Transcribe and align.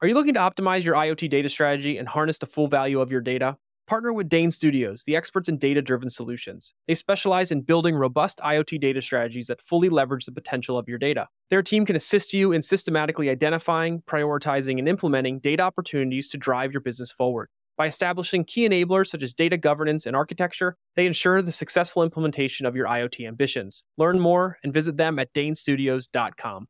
Are 0.00 0.06
you 0.06 0.14
looking 0.14 0.34
to 0.34 0.40
optimize 0.40 0.84
your 0.84 0.94
IoT 0.94 1.28
data 1.28 1.48
strategy 1.48 1.98
and 1.98 2.06
harness 2.06 2.38
the 2.38 2.46
full 2.46 2.68
value 2.68 3.00
of 3.00 3.10
your 3.10 3.20
data? 3.20 3.56
Partner 3.88 4.12
with 4.12 4.28
DAIN 4.28 4.52
Studios, 4.52 5.02
the 5.04 5.16
experts 5.16 5.48
in 5.48 5.58
data 5.58 5.82
driven 5.82 6.08
solutions. 6.08 6.72
They 6.86 6.94
specialize 6.94 7.50
in 7.50 7.62
building 7.62 7.96
robust 7.96 8.38
IoT 8.38 8.80
data 8.80 9.02
strategies 9.02 9.48
that 9.48 9.60
fully 9.60 9.88
leverage 9.88 10.24
the 10.24 10.30
potential 10.30 10.78
of 10.78 10.88
your 10.88 10.98
data. 10.98 11.26
Their 11.50 11.64
team 11.64 11.84
can 11.84 11.96
assist 11.96 12.32
you 12.32 12.52
in 12.52 12.62
systematically 12.62 13.28
identifying, 13.28 14.02
prioritizing, 14.02 14.78
and 14.78 14.88
implementing 14.88 15.40
data 15.40 15.64
opportunities 15.64 16.30
to 16.30 16.38
drive 16.38 16.70
your 16.70 16.80
business 16.80 17.10
forward. 17.10 17.48
By 17.76 17.88
establishing 17.88 18.44
key 18.44 18.68
enablers 18.68 19.08
such 19.08 19.24
as 19.24 19.34
data 19.34 19.56
governance 19.56 20.06
and 20.06 20.14
architecture, 20.14 20.76
they 20.94 21.06
ensure 21.06 21.42
the 21.42 21.50
successful 21.50 22.04
implementation 22.04 22.66
of 22.66 22.76
your 22.76 22.86
IoT 22.86 23.26
ambitions. 23.26 23.82
Learn 23.96 24.20
more 24.20 24.58
and 24.62 24.72
visit 24.72 24.96
them 24.96 25.18
at 25.18 25.34
dainstudios.com. 25.34 26.68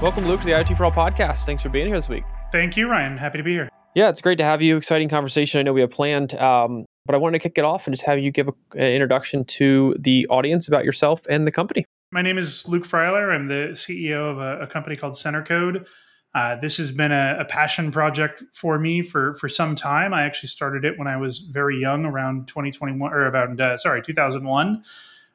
Welcome, 0.00 0.26
Luke, 0.26 0.40
to 0.40 0.46
the 0.46 0.52
IoT 0.52 0.78
for 0.78 0.86
All 0.86 0.90
podcast. 0.90 1.44
Thanks 1.44 1.62
for 1.62 1.68
being 1.68 1.86
here 1.86 1.94
this 1.94 2.08
week. 2.08 2.24
Thank 2.52 2.74
you, 2.74 2.88
Ryan. 2.88 3.18
Happy 3.18 3.36
to 3.36 3.44
be 3.44 3.52
here. 3.52 3.68
Yeah, 3.94 4.08
it's 4.08 4.22
great 4.22 4.38
to 4.38 4.44
have 4.44 4.62
you. 4.62 4.78
Exciting 4.78 5.10
conversation. 5.10 5.60
I 5.60 5.62
know 5.62 5.74
we 5.74 5.82
have 5.82 5.90
planned, 5.90 6.32
um, 6.36 6.86
but 7.04 7.14
I 7.14 7.18
wanted 7.18 7.38
to 7.38 7.42
kick 7.42 7.58
it 7.58 7.66
off 7.66 7.86
and 7.86 7.92
just 7.92 8.06
have 8.06 8.18
you 8.18 8.30
give 8.30 8.48
a, 8.48 8.52
an 8.76 8.92
introduction 8.92 9.44
to 9.44 9.94
the 9.98 10.26
audience 10.28 10.68
about 10.68 10.86
yourself 10.86 11.20
and 11.28 11.46
the 11.46 11.52
company. 11.52 11.84
My 12.12 12.22
name 12.22 12.38
is 12.38 12.66
Luke 12.66 12.84
Freiler. 12.84 13.30
I'm 13.30 13.48
the 13.48 13.72
CEO 13.74 14.30
of 14.30 14.38
a, 14.38 14.62
a 14.62 14.66
company 14.66 14.96
called 14.96 15.16
CenterCode. 15.16 15.86
Uh, 16.34 16.56
this 16.56 16.78
has 16.78 16.92
been 16.92 17.12
a, 17.12 17.36
a, 17.40 17.44
passion 17.44 17.90
project 17.90 18.42
for 18.54 18.78
me 18.78 19.02
for 19.02 19.34
for 19.34 19.50
some 19.50 19.76
time. 19.76 20.14
I 20.14 20.22
actually 20.22 20.48
started 20.48 20.86
it 20.86 20.98
when 20.98 21.08
I 21.08 21.18
was 21.18 21.40
very 21.40 21.78
young, 21.78 22.06
around 22.06 22.48
2021 22.48 23.12
or 23.12 23.26
about 23.26 23.60
uh, 23.60 23.76
sorry 23.76 24.00
2001. 24.00 24.82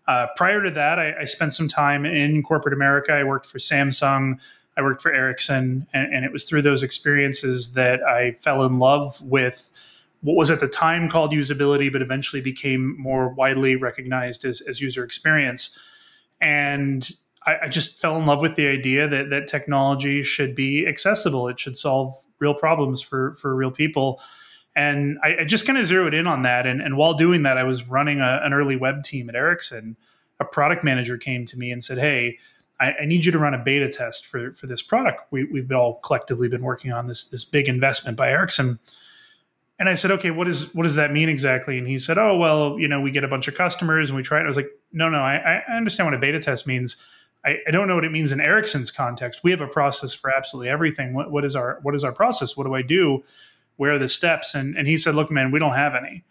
Uh, 0.08 0.28
prior 0.36 0.62
to 0.64 0.72
that, 0.72 1.00
I, 1.00 1.22
I, 1.22 1.26
spent 1.26 1.54
some 1.54 1.68
time 1.68 2.06
in 2.06 2.44
corporate 2.44 2.74
America. 2.74 3.12
I 3.12 3.24
worked 3.24 3.48
for 3.48 3.58
Samsung, 3.58 4.40
I 4.78 4.82
worked 4.82 5.02
for 5.02 5.12
Ericsson, 5.12 5.88
and, 5.94 6.14
and, 6.14 6.26
it 6.26 6.32
was 6.32 6.44
through 6.44 6.62
those 6.62 6.84
experiences 6.84 7.74
that 7.74 8.04
I 8.04 8.34
fell 8.34 8.64
in 8.66 8.78
love 8.78 9.20
with 9.22 9.72
what 10.22 10.36
was 10.36 10.52
at 10.52 10.60
the 10.60 10.68
time 10.68 11.10
called 11.10 11.32
usability, 11.32 11.92
but 11.92 12.02
eventually 12.02 12.42
became 12.42 13.00
more 13.00 13.30
widely 13.30 13.76
recognized 13.76 14.46
as, 14.46 14.62
as 14.62 14.80
user 14.80 15.04
experience. 15.04 15.78
And 16.42 17.10
I, 17.46 17.58
I 17.64 17.68
just 17.68 18.00
fell 18.00 18.18
in 18.18 18.26
love 18.26 18.42
with 18.42 18.56
the 18.56 18.68
idea 18.68 19.08
that 19.08 19.30
that 19.30 19.48
technology 19.48 20.24
should 20.24 20.56
be 20.56 20.86
accessible. 20.88 21.48
It 21.48 21.60
should 21.60 21.78
solve 21.78 22.16
real 22.40 22.54
problems 22.54 23.02
for 23.02 23.36
for 23.36 23.56
real 23.56 23.72
people. 23.72 24.22
And 24.76 25.18
I, 25.24 25.38
I 25.42 25.46
just 25.46 25.66
kind 25.66 25.78
of 25.78 25.86
zeroed 25.86 26.14
in 26.14 26.28
on 26.28 26.42
that. 26.42 26.68
And, 26.68 26.82
and 26.82 26.98
while 26.98 27.14
doing 27.14 27.44
that, 27.44 27.58
I 27.58 27.64
was 27.64 27.88
running 27.88 28.20
a, 28.20 28.42
an 28.44 28.54
early 28.54 28.76
web 28.76 29.04
team 29.04 29.30
at 29.30 29.36
Ericsson. 29.36 29.96
A 30.40 30.46
product 30.46 30.84
manager 30.84 31.18
came 31.18 31.46
to 31.46 31.58
me 31.58 31.72
and 31.72 31.84
said, 31.84 31.98
Hey, 31.98 32.40
I, 32.80 32.94
I, 33.02 33.06
need 33.06 33.24
you 33.24 33.32
to 33.32 33.40
run 33.40 33.54
a 33.54 33.58
beta 33.58 33.90
test 33.90 34.26
for, 34.26 34.52
for 34.54 34.68
this 34.68 34.82
product. 34.82 35.22
We, 35.32 35.46
we've 35.46 35.72
all 35.72 35.96
collectively 35.96 36.50
been 36.50 36.62
working 36.62 36.92
on 36.92 37.08
this, 37.08 37.26
this 37.26 37.46
big 37.46 37.70
investment 37.70 38.18
by 38.18 38.30
Ericsson. 38.32 38.80
And 39.80 39.90
I 39.90 39.96
said, 39.96 40.12
okay, 40.12 40.32
what 40.32 40.48
is 40.48 40.74
what 40.74 40.84
does 40.84 40.96
that 40.96 41.12
mean 41.12 41.28
exactly? 41.28 41.78
And 41.78 41.88
he 41.88 42.00
said, 42.00 42.18
oh, 42.18 42.38
well, 42.38 42.80
you 42.80 42.88
know, 42.88 43.02
we 43.02 43.12
get 43.12 43.26
a 43.26 43.28
bunch 43.28 43.48
of 43.48 43.56
customers 43.56 44.10
and 44.10 44.16
we 44.16 44.24
try 44.24 44.40
it. 44.40 44.44
I 44.44 44.48
was 44.48 44.56
like, 44.58 44.70
no, 44.94 45.10
no, 45.10 45.20
I, 45.20 45.62
I 45.68 45.76
understand 45.76 46.08
what 46.08 46.14
a 46.14 46.18
beta 46.18 46.40
test 46.40 46.66
means. 46.66 46.96
I, 47.44 47.58
I, 47.68 47.72
don't 47.72 47.88
know 47.88 47.96
what 47.96 48.06
it 48.06 48.12
means 48.12 48.32
in 48.32 48.40
Ericsson's 48.40 48.90
context. 48.90 49.44
We 49.44 49.52
have 49.52 49.62
a 49.62 49.68
process 49.68 50.14
for 50.14 50.36
absolutely 50.36 50.70
everything. 50.70 51.14
What, 51.14 51.30
what 51.30 51.44
is 51.44 51.56
our 51.56 51.80
what 51.82 51.94
is 51.94 52.04
our 52.04 52.14
process? 52.14 52.56
What 52.56 52.66
do 52.66 52.74
I 52.74 52.82
do? 52.82 53.24
Where 53.78 53.94
are 53.94 54.00
the 54.00 54.10
steps? 54.10 54.56
And, 54.56 54.78
and 54.78 54.88
he 54.88 54.98
said, 54.98 55.16
look, 55.16 55.32
man, 55.32 55.52
we 55.52 55.60
don't 55.60 55.74
have 55.74 55.94
any. 55.96 56.24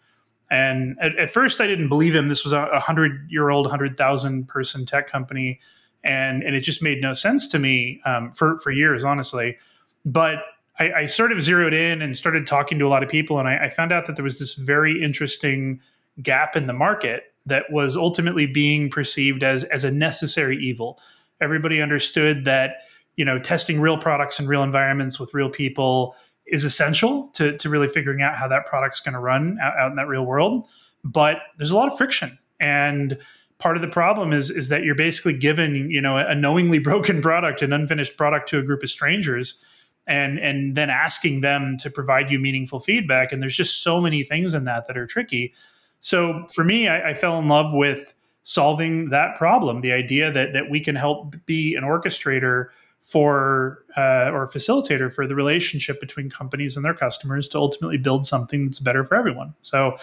And 0.49 0.97
at, 1.01 1.17
at 1.17 1.31
first 1.31 1.59
I 1.59 1.67
didn't 1.67 1.89
believe 1.89 2.15
him. 2.15 2.27
This 2.27 2.43
was 2.43 2.53
a 2.53 2.79
hundred 2.79 3.27
year 3.29 3.49
old, 3.49 3.69
hundred 3.69 3.97
thousand 3.97 4.47
person 4.47 4.85
tech 4.85 5.07
company. 5.07 5.59
And, 6.03 6.43
and 6.43 6.55
it 6.55 6.61
just 6.61 6.83
made 6.83 7.01
no 7.01 7.13
sense 7.13 7.47
to 7.47 7.59
me 7.59 7.99
um, 8.05 8.31
for, 8.31 8.59
for 8.59 8.71
years, 8.71 9.03
honestly. 9.03 9.57
But 10.05 10.43
I, 10.77 10.91
I, 10.91 11.05
sort 11.05 11.31
of 11.31 11.41
zeroed 11.41 11.73
in 11.73 12.01
and 12.01 12.15
started 12.15 12.45
talking 12.45 12.77
to 12.77 12.85
a 12.85 12.89
lot 12.89 13.01
of 13.01 13.09
people. 13.09 13.39
And 13.39 13.47
I, 13.47 13.65
I 13.65 13.69
found 13.69 13.91
out 13.91 14.05
that 14.05 14.15
there 14.15 14.23
was 14.23 14.37
this 14.37 14.53
very 14.53 15.01
interesting 15.01 15.79
gap 16.21 16.55
in 16.55 16.67
the 16.67 16.73
market 16.73 17.33
that 17.47 17.71
was 17.71 17.97
ultimately 17.97 18.45
being 18.45 18.89
perceived 18.89 19.43
as, 19.43 19.63
as 19.65 19.83
a 19.83 19.91
necessary 19.91 20.57
evil. 20.57 20.99
Everybody 21.41 21.81
understood 21.81 22.45
that, 22.45 22.83
you 23.15 23.25
know, 23.25 23.39
testing 23.39 23.79
real 23.79 23.97
products 23.97 24.39
in 24.39 24.47
real 24.47 24.63
environments 24.63 25.19
with 25.19 25.33
real 25.33 25.49
people 25.49 26.15
is 26.47 26.63
essential 26.63 27.27
to, 27.33 27.57
to 27.57 27.69
really 27.69 27.87
figuring 27.87 28.21
out 28.21 28.35
how 28.35 28.47
that 28.47 28.65
product's 28.65 28.99
going 28.99 29.13
to 29.13 29.19
run 29.19 29.57
out, 29.61 29.77
out 29.77 29.89
in 29.89 29.95
that 29.95 30.07
real 30.07 30.25
world. 30.25 30.67
But 31.03 31.37
there's 31.57 31.71
a 31.71 31.75
lot 31.75 31.91
of 31.91 31.97
friction. 31.97 32.37
And 32.59 33.17
part 33.57 33.75
of 33.75 33.81
the 33.81 33.87
problem 33.87 34.33
is 34.33 34.49
is 34.49 34.69
that 34.69 34.83
you're 34.83 34.95
basically 34.95 35.37
given 35.37 35.89
you 35.89 36.01
know 36.01 36.17
a 36.17 36.35
knowingly 36.35 36.79
broken 36.89 37.21
product 37.21 37.61
an 37.61 37.73
unfinished 37.73 38.17
product 38.17 38.49
to 38.49 38.59
a 38.59 38.63
group 38.63 38.83
of 38.83 38.89
strangers 38.89 39.63
and 40.07 40.37
and 40.39 40.75
then 40.75 40.89
asking 40.89 41.41
them 41.41 41.77
to 41.77 41.89
provide 41.89 42.29
you 42.29 42.39
meaningful 42.39 42.79
feedback 42.79 43.31
and 43.31 43.41
there's 43.41 43.55
just 43.55 43.81
so 43.81 44.01
many 44.01 44.23
things 44.23 44.53
in 44.53 44.65
that 44.65 44.87
that 44.87 44.97
are 44.97 45.07
tricky 45.07 45.53
so 45.99 46.45
for 46.53 46.63
me 46.63 46.87
i, 46.87 47.11
I 47.11 47.13
fell 47.13 47.39
in 47.39 47.47
love 47.47 47.73
with 47.73 48.13
solving 48.43 49.09
that 49.09 49.37
problem 49.37 49.79
the 49.79 49.91
idea 49.91 50.31
that 50.31 50.53
that 50.53 50.69
we 50.69 50.79
can 50.79 50.95
help 50.95 51.35
be 51.45 51.75
an 51.75 51.83
orchestrator 51.83 52.67
for 53.05 53.85
uh, 53.95 54.31
or 54.33 54.47
facilitator 54.47 55.13
for 55.13 55.27
the 55.27 55.35
relationship 55.35 55.99
between 55.99 56.27
companies 56.27 56.75
and 56.75 56.83
their 56.83 56.93
customers 56.93 57.47
to 57.47 57.57
ultimately 57.57 57.97
build 57.97 58.25
something 58.25 58.65
that's 58.65 58.79
better 58.79 59.05
for 59.05 59.15
everyone. 59.15 59.53
So 59.61 59.95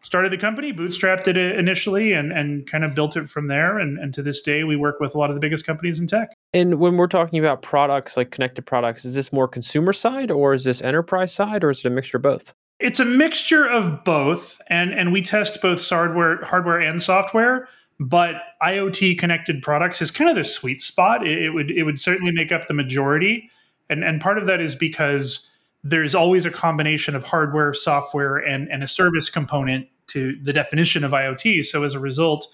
started 0.00 0.32
the 0.32 0.38
company, 0.38 0.72
bootstrapped 0.72 1.28
it 1.28 1.36
initially, 1.36 2.14
and 2.14 2.32
and 2.32 2.66
kind 2.66 2.84
of 2.84 2.94
built 2.94 3.18
it 3.18 3.28
from 3.28 3.48
there. 3.48 3.78
And, 3.78 3.98
and 3.98 4.14
to 4.14 4.22
this 4.22 4.40
day, 4.40 4.64
we 4.64 4.76
work 4.76 4.98
with 4.98 5.14
a 5.14 5.18
lot 5.18 5.28
of 5.28 5.36
the 5.36 5.40
biggest 5.40 5.66
companies 5.66 6.00
in 6.00 6.06
tech. 6.06 6.30
And 6.54 6.80
when 6.80 6.96
we're 6.96 7.06
talking 7.06 7.38
about 7.38 7.60
products 7.60 8.16
like 8.16 8.30
connected 8.30 8.64
products, 8.64 9.04
is 9.04 9.14
this 9.14 9.30
more 9.30 9.46
consumer 9.46 9.92
side 9.92 10.30
or 10.30 10.54
is 10.54 10.64
this 10.64 10.80
enterprise 10.80 11.34
side 11.34 11.62
or 11.62 11.68
is 11.68 11.80
it 11.80 11.86
a 11.86 11.90
mixture 11.90 12.16
of 12.16 12.22
both? 12.22 12.54
It's 12.80 12.98
a 12.98 13.04
mixture 13.04 13.66
of 13.66 14.04
both, 14.04 14.58
and 14.68 14.94
and 14.94 15.12
we 15.12 15.20
test 15.20 15.60
both 15.60 15.86
hardware, 15.86 16.42
hardware 16.46 16.80
and 16.80 17.02
software 17.02 17.68
but 18.00 18.36
IoT 18.62 19.18
connected 19.18 19.62
products 19.62 20.00
is 20.00 20.10
kind 20.10 20.30
of 20.30 20.36
the 20.36 20.44
sweet 20.44 20.80
spot. 20.80 21.26
It, 21.26 21.42
it, 21.42 21.50
would 21.50 21.70
it 21.70 21.82
would 21.82 22.00
certainly 22.00 22.32
make 22.32 22.52
up 22.52 22.68
the 22.68 22.74
majority, 22.74 23.50
and 23.90 24.04
and 24.04 24.20
part 24.20 24.38
of 24.38 24.46
that 24.46 24.60
is 24.60 24.74
because 24.74 25.50
there's 25.82 26.14
always 26.14 26.44
a 26.44 26.50
combination 26.50 27.16
of 27.16 27.24
hardware, 27.24 27.74
software, 27.74 28.36
and 28.36 28.68
and 28.68 28.82
a 28.82 28.88
service 28.88 29.28
component 29.28 29.88
to 30.08 30.36
the 30.42 30.52
definition 30.52 31.04
of 31.04 31.12
IoT. 31.12 31.64
So 31.64 31.84
as 31.84 31.94
a 31.94 32.00
result. 32.00 32.46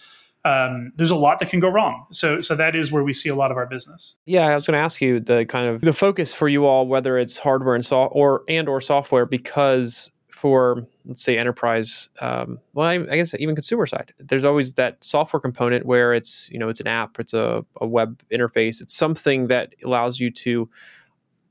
Um, 0.46 0.92
there's 0.96 1.10
a 1.10 1.16
lot 1.16 1.38
that 1.38 1.48
can 1.48 1.58
go 1.58 1.70
wrong. 1.70 2.04
So, 2.12 2.42
so 2.42 2.54
that 2.54 2.76
is 2.76 2.92
where 2.92 3.02
we 3.02 3.14
see 3.14 3.30
a 3.30 3.34
lot 3.34 3.50
of 3.50 3.56
our 3.56 3.64
business. 3.64 4.16
Yeah, 4.26 4.48
I 4.48 4.54
was 4.54 4.66
going 4.66 4.74
to 4.74 4.78
ask 4.78 5.00
you 5.00 5.18
the 5.18 5.46
kind 5.46 5.70
of 5.70 5.80
the 5.80 5.94
focus 5.94 6.34
for 6.34 6.48
you 6.48 6.66
all, 6.66 6.86
whether 6.86 7.16
it's 7.16 7.38
hardware 7.38 7.74
and 7.74 7.86
so 7.86 8.02
or 8.02 8.42
and 8.46 8.68
or 8.68 8.82
software, 8.82 9.24
because 9.24 10.10
for 10.44 10.86
let's 11.06 11.22
say 11.22 11.38
enterprise 11.38 12.10
um, 12.20 12.58
well 12.74 12.86
I, 12.86 12.96
I, 12.96 13.16
guess 13.16 13.34
even 13.38 13.54
consumer 13.54 13.86
side. 13.86 14.12
There's 14.18 14.44
always 14.44 14.74
that 14.74 15.02
software 15.02 15.40
component 15.40 15.86
where 15.86 16.12
it's 16.12 16.50
you 16.50 16.58
know 16.58 16.68
it's 16.68 16.80
an 16.80 16.86
app 16.86 17.18
it's 17.18 17.32
a, 17.32 17.64
a 17.80 17.86
web 17.86 18.22
interface. 18.30 18.82
It's 18.82 18.94
something 18.94 19.46
that 19.46 19.74
allows 19.82 20.20
you 20.20 20.30
to 20.30 20.68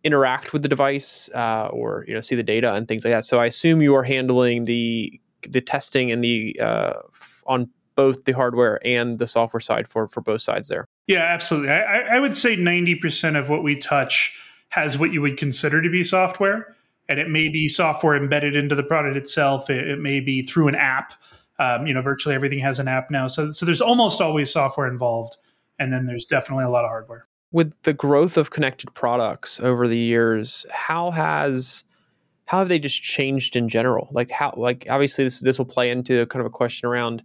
interact 0.03 0.53
with 0.53 0.61
the 0.61 0.67
device 0.67 1.27
uh, 1.33 1.69
or 1.71 2.05
you 2.07 2.13
know 2.13 2.21
see 2.21 2.35
the 2.35 2.43
data 2.43 2.75
and 2.75 2.87
things 2.87 3.03
like 3.03 3.13
that. 3.13 3.25
So 3.25 3.39
i 3.39 3.47
assume 3.47 3.81
you 3.81 3.95
are 3.95 4.03
handling 4.03 4.65
the 4.65 5.19
the 5.49 5.59
testing 5.59 6.11
and 6.11 6.23
the 6.23 6.55
uh, 6.61 6.93
on 7.47 7.71
both 7.95 8.25
the 8.25 8.33
hardware 8.33 8.79
and 8.85 9.17
the 9.17 9.25
software 9.25 9.59
side 9.59 9.89
for 9.89 10.07
for 10.07 10.21
both 10.21 10.43
sides 10.43 10.67
there. 10.67 10.85
Yeah 11.07 11.23
absolutely. 11.23 11.71
I, 11.71 12.17
I 12.17 12.19
would 12.19 12.37
say 12.37 12.55
90% 12.55 13.39
of 13.39 13.49
what 13.49 13.63
we 13.63 13.75
touch 13.75 14.37
has 14.69 14.99
what 14.99 15.11
you 15.11 15.21
would 15.23 15.37
consider 15.37 15.81
to 15.81 15.89
be 15.89 16.03
software 16.03 16.75
and 17.09 17.19
it 17.19 17.29
may 17.29 17.49
be 17.49 17.67
software 17.67 18.15
embedded 18.15 18.55
into 18.55 18.75
the 18.75 18.83
product 18.83 19.17
itself. 19.17 19.69
It, 19.69 19.87
it 19.87 19.99
may 19.99 20.19
be 20.19 20.41
through 20.41 20.67
an 20.67 20.75
app. 20.75 21.13
Um, 21.59 21.85
you 21.85 21.93
know, 21.93 22.01
virtually 22.01 22.33
everything 22.33 22.59
has 22.59 22.79
an 22.79 22.87
app 22.87 23.11
now. 23.11 23.27
So, 23.27 23.51
so 23.51 23.65
there's 23.65 23.81
almost 23.81 24.21
always 24.21 24.51
software 24.51 24.87
involved, 24.87 25.37
and 25.79 25.93
then 25.93 26.07
there's 26.07 26.25
definitely 26.25 26.65
a 26.65 26.69
lot 26.69 26.83
of 26.83 26.89
hardware. 26.89 27.27
With 27.51 27.73
the 27.83 27.93
growth 27.93 28.37
of 28.37 28.49
connected 28.49 28.91
products 28.95 29.59
over 29.59 29.87
the 29.87 29.97
years, 29.97 30.65
how 30.71 31.11
has 31.11 31.83
how 32.45 32.59
have 32.59 32.69
they 32.69 32.79
just 32.79 33.01
changed 33.01 33.55
in 33.55 33.69
general? 33.69 34.09
Like 34.11 34.31
how 34.31 34.53
like 34.57 34.87
obviously 34.89 35.23
this 35.23 35.41
this 35.41 35.59
will 35.59 35.65
play 35.65 35.91
into 35.91 36.25
kind 36.27 36.39
of 36.39 36.47
a 36.47 36.49
question 36.49 36.87
around 36.87 37.21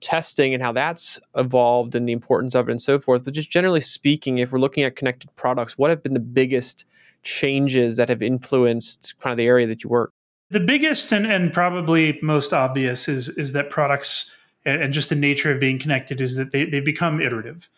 testing 0.00 0.54
and 0.54 0.62
how 0.62 0.72
that's 0.72 1.18
evolved 1.34 1.94
and 1.94 2.08
the 2.08 2.12
importance 2.12 2.54
of 2.54 2.68
it 2.68 2.70
and 2.70 2.80
so 2.80 3.00
forth. 3.00 3.24
But 3.24 3.34
just 3.34 3.50
generally 3.50 3.80
speaking, 3.80 4.38
if 4.38 4.52
we're 4.52 4.60
looking 4.60 4.84
at 4.84 4.96
connected 4.96 5.34
products, 5.34 5.76
what 5.76 5.90
have 5.90 6.02
been 6.02 6.14
the 6.14 6.20
biggest 6.20 6.84
changes 7.22 7.96
that 7.96 8.08
have 8.08 8.22
influenced 8.22 9.14
kind 9.20 9.32
of 9.32 9.36
the 9.36 9.46
area 9.46 9.66
that 9.66 9.82
you 9.84 9.90
work? 9.90 10.12
The 10.50 10.60
biggest 10.60 11.12
and, 11.12 11.26
and 11.26 11.52
probably 11.52 12.18
most 12.22 12.52
obvious 12.52 13.08
is 13.08 13.28
is 13.30 13.52
that 13.52 13.70
products 13.70 14.32
and, 14.64 14.82
and 14.82 14.92
just 14.92 15.08
the 15.08 15.14
nature 15.14 15.52
of 15.52 15.60
being 15.60 15.78
connected 15.78 16.20
is 16.20 16.36
that 16.36 16.52
they, 16.52 16.64
they 16.64 16.80
become 16.80 17.20
iterative. 17.20 17.68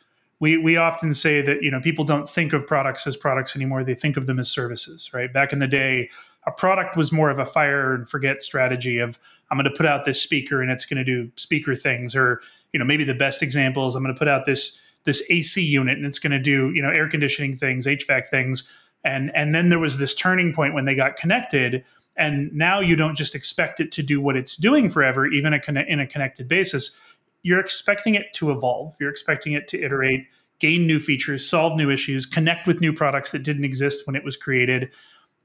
We, 0.40 0.56
we 0.56 0.76
often 0.76 1.12
say 1.12 1.42
that 1.42 1.62
you 1.62 1.70
know 1.70 1.80
people 1.80 2.04
don't 2.04 2.28
think 2.28 2.52
of 2.52 2.66
products 2.66 3.06
as 3.06 3.16
products 3.16 3.54
anymore; 3.56 3.84
they 3.84 3.94
think 3.94 4.16
of 4.16 4.26
them 4.26 4.38
as 4.38 4.50
services. 4.50 5.10
Right 5.12 5.32
back 5.32 5.52
in 5.52 5.58
the 5.58 5.66
day, 5.66 6.10
a 6.46 6.50
product 6.50 6.96
was 6.96 7.12
more 7.12 7.30
of 7.30 7.38
a 7.38 7.44
fire 7.44 7.94
and 7.94 8.08
forget 8.08 8.42
strategy 8.42 8.98
of 8.98 9.18
I'm 9.50 9.58
going 9.58 9.70
to 9.70 9.76
put 9.76 9.86
out 9.86 10.04
this 10.04 10.22
speaker 10.22 10.62
and 10.62 10.70
it's 10.70 10.86
going 10.86 10.98
to 10.98 11.04
do 11.04 11.30
speaker 11.36 11.76
things, 11.76 12.14
or 12.14 12.40
you 12.72 12.78
know 12.78 12.86
maybe 12.86 13.04
the 13.04 13.14
best 13.14 13.42
example 13.42 13.86
is 13.88 13.94
I'm 13.94 14.02
going 14.02 14.14
to 14.14 14.18
put 14.18 14.28
out 14.28 14.46
this 14.46 14.80
this 15.04 15.22
AC 15.28 15.62
unit 15.62 15.96
and 15.96 16.06
it's 16.06 16.18
going 16.18 16.32
to 16.32 16.38
do 16.38 16.70
you 16.72 16.80
know 16.80 16.90
air 16.90 17.08
conditioning 17.08 17.56
things, 17.56 17.86
HVAC 17.86 18.28
things, 18.28 18.70
and 19.04 19.34
and 19.34 19.54
then 19.54 19.68
there 19.68 19.78
was 19.78 19.98
this 19.98 20.14
turning 20.14 20.52
point 20.52 20.74
when 20.74 20.84
they 20.84 20.94
got 20.94 21.16
connected, 21.16 21.84
and 22.16 22.52
now 22.52 22.80
you 22.80 22.96
don't 22.96 23.14
just 23.14 23.34
expect 23.34 23.80
it 23.80 23.92
to 23.92 24.02
do 24.02 24.20
what 24.20 24.36
it's 24.36 24.56
doing 24.56 24.90
forever, 24.90 25.26
even 25.26 25.54
a, 25.54 25.60
in 25.88 26.00
a 26.00 26.06
connected 26.06 26.48
basis. 26.48 26.96
You're 27.42 27.60
expecting 27.60 28.14
it 28.14 28.32
to 28.34 28.50
evolve. 28.50 28.96
You're 29.00 29.10
expecting 29.10 29.54
it 29.54 29.66
to 29.68 29.82
iterate, 29.82 30.26
gain 30.58 30.86
new 30.86 31.00
features, 31.00 31.48
solve 31.48 31.76
new 31.76 31.90
issues, 31.90 32.26
connect 32.26 32.66
with 32.66 32.80
new 32.80 32.92
products 32.92 33.30
that 33.30 33.42
didn't 33.42 33.64
exist 33.64 34.06
when 34.06 34.16
it 34.16 34.24
was 34.24 34.36
created, 34.36 34.90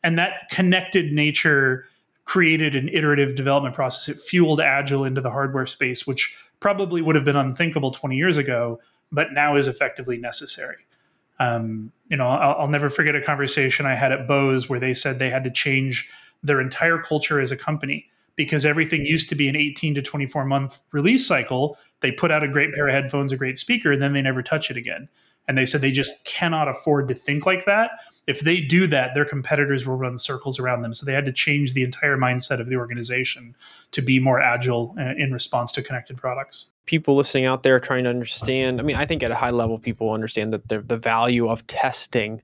and 0.03 0.19
that 0.19 0.49
connected 0.51 1.13
nature 1.13 1.85
created 2.25 2.75
an 2.75 2.89
iterative 2.89 3.35
development 3.35 3.75
process. 3.75 4.09
It 4.09 4.19
fueled 4.19 4.59
Agile 4.59 5.05
into 5.05 5.21
the 5.21 5.29
hardware 5.29 5.67
space, 5.67 6.05
which 6.05 6.35
probably 6.59 7.01
would 7.01 7.15
have 7.15 7.23
been 7.23 7.35
unthinkable 7.35 7.91
20 7.91 8.15
years 8.15 8.37
ago, 8.37 8.79
but 9.11 9.31
now 9.31 9.55
is 9.55 9.67
effectively 9.67 10.17
necessary. 10.17 10.77
Um, 11.39 11.91
you 12.09 12.17
know, 12.17 12.27
I'll, 12.27 12.61
I'll, 12.61 12.67
never 12.67 12.89
forget 12.89 13.15
a 13.15 13.21
conversation 13.21 13.85
I 13.85 13.95
had 13.95 14.11
at 14.11 14.27
Bose 14.27 14.69
where 14.69 14.79
they 14.79 14.93
said 14.93 15.19
they 15.19 15.29
had 15.29 15.43
to 15.43 15.51
change 15.51 16.09
their 16.43 16.61
entire 16.61 16.97
culture 16.97 17.41
as 17.41 17.51
a 17.51 17.57
company 17.57 18.07
because 18.35 18.65
everything 18.65 19.05
used 19.05 19.29
to 19.29 19.35
be 19.35 19.47
an 19.47 19.55
18 19.55 19.95
to 19.95 20.01
24 20.01 20.45
month 20.45 20.81
release 20.91 21.25
cycle. 21.27 21.77
They 22.01 22.11
put 22.11 22.31
out 22.31 22.43
a 22.43 22.47
great 22.47 22.73
pair 22.73 22.87
of 22.87 22.93
headphones, 22.93 23.33
a 23.33 23.37
great 23.37 23.57
speaker, 23.57 23.91
and 23.91 24.01
then 24.01 24.13
they 24.13 24.21
never 24.21 24.41
touch 24.41 24.69
it 24.69 24.77
again. 24.77 25.09
And 25.47 25.57
they 25.57 25.65
said 25.65 25.81
they 25.81 25.91
just 25.91 26.25
cannot 26.25 26.67
afford 26.67 27.07
to 27.07 27.15
think 27.15 27.45
like 27.45 27.65
that. 27.65 27.91
If 28.27 28.39
they 28.39 28.59
do 28.61 28.87
that, 28.87 29.13
their 29.13 29.25
competitors 29.25 29.85
will 29.85 29.97
run 29.97 30.17
circles 30.17 30.59
around 30.59 30.81
them. 30.81 30.93
So 30.93 31.05
they 31.05 31.13
had 31.13 31.25
to 31.25 31.31
change 31.31 31.73
the 31.73 31.83
entire 31.83 32.17
mindset 32.17 32.59
of 32.59 32.67
the 32.67 32.75
organization 32.75 33.55
to 33.91 34.01
be 34.01 34.19
more 34.19 34.41
agile 34.41 34.95
uh, 34.99 35.13
in 35.17 35.31
response 35.31 35.71
to 35.73 35.83
connected 35.83 36.17
products. 36.17 36.67
People 36.85 37.15
listening 37.15 37.45
out 37.45 37.63
there 37.63 37.79
trying 37.79 38.05
to 38.05 38.09
understand. 38.09 38.79
I 38.79 38.83
mean, 38.83 38.95
I 38.95 39.05
think 39.05 39.21
at 39.21 39.31
a 39.31 39.35
high 39.35 39.51
level, 39.51 39.77
people 39.77 40.11
understand 40.11 40.53
that 40.53 40.67
the, 40.67 40.79
the 40.79 40.97
value 40.97 41.47
of 41.47 41.65
testing. 41.67 42.41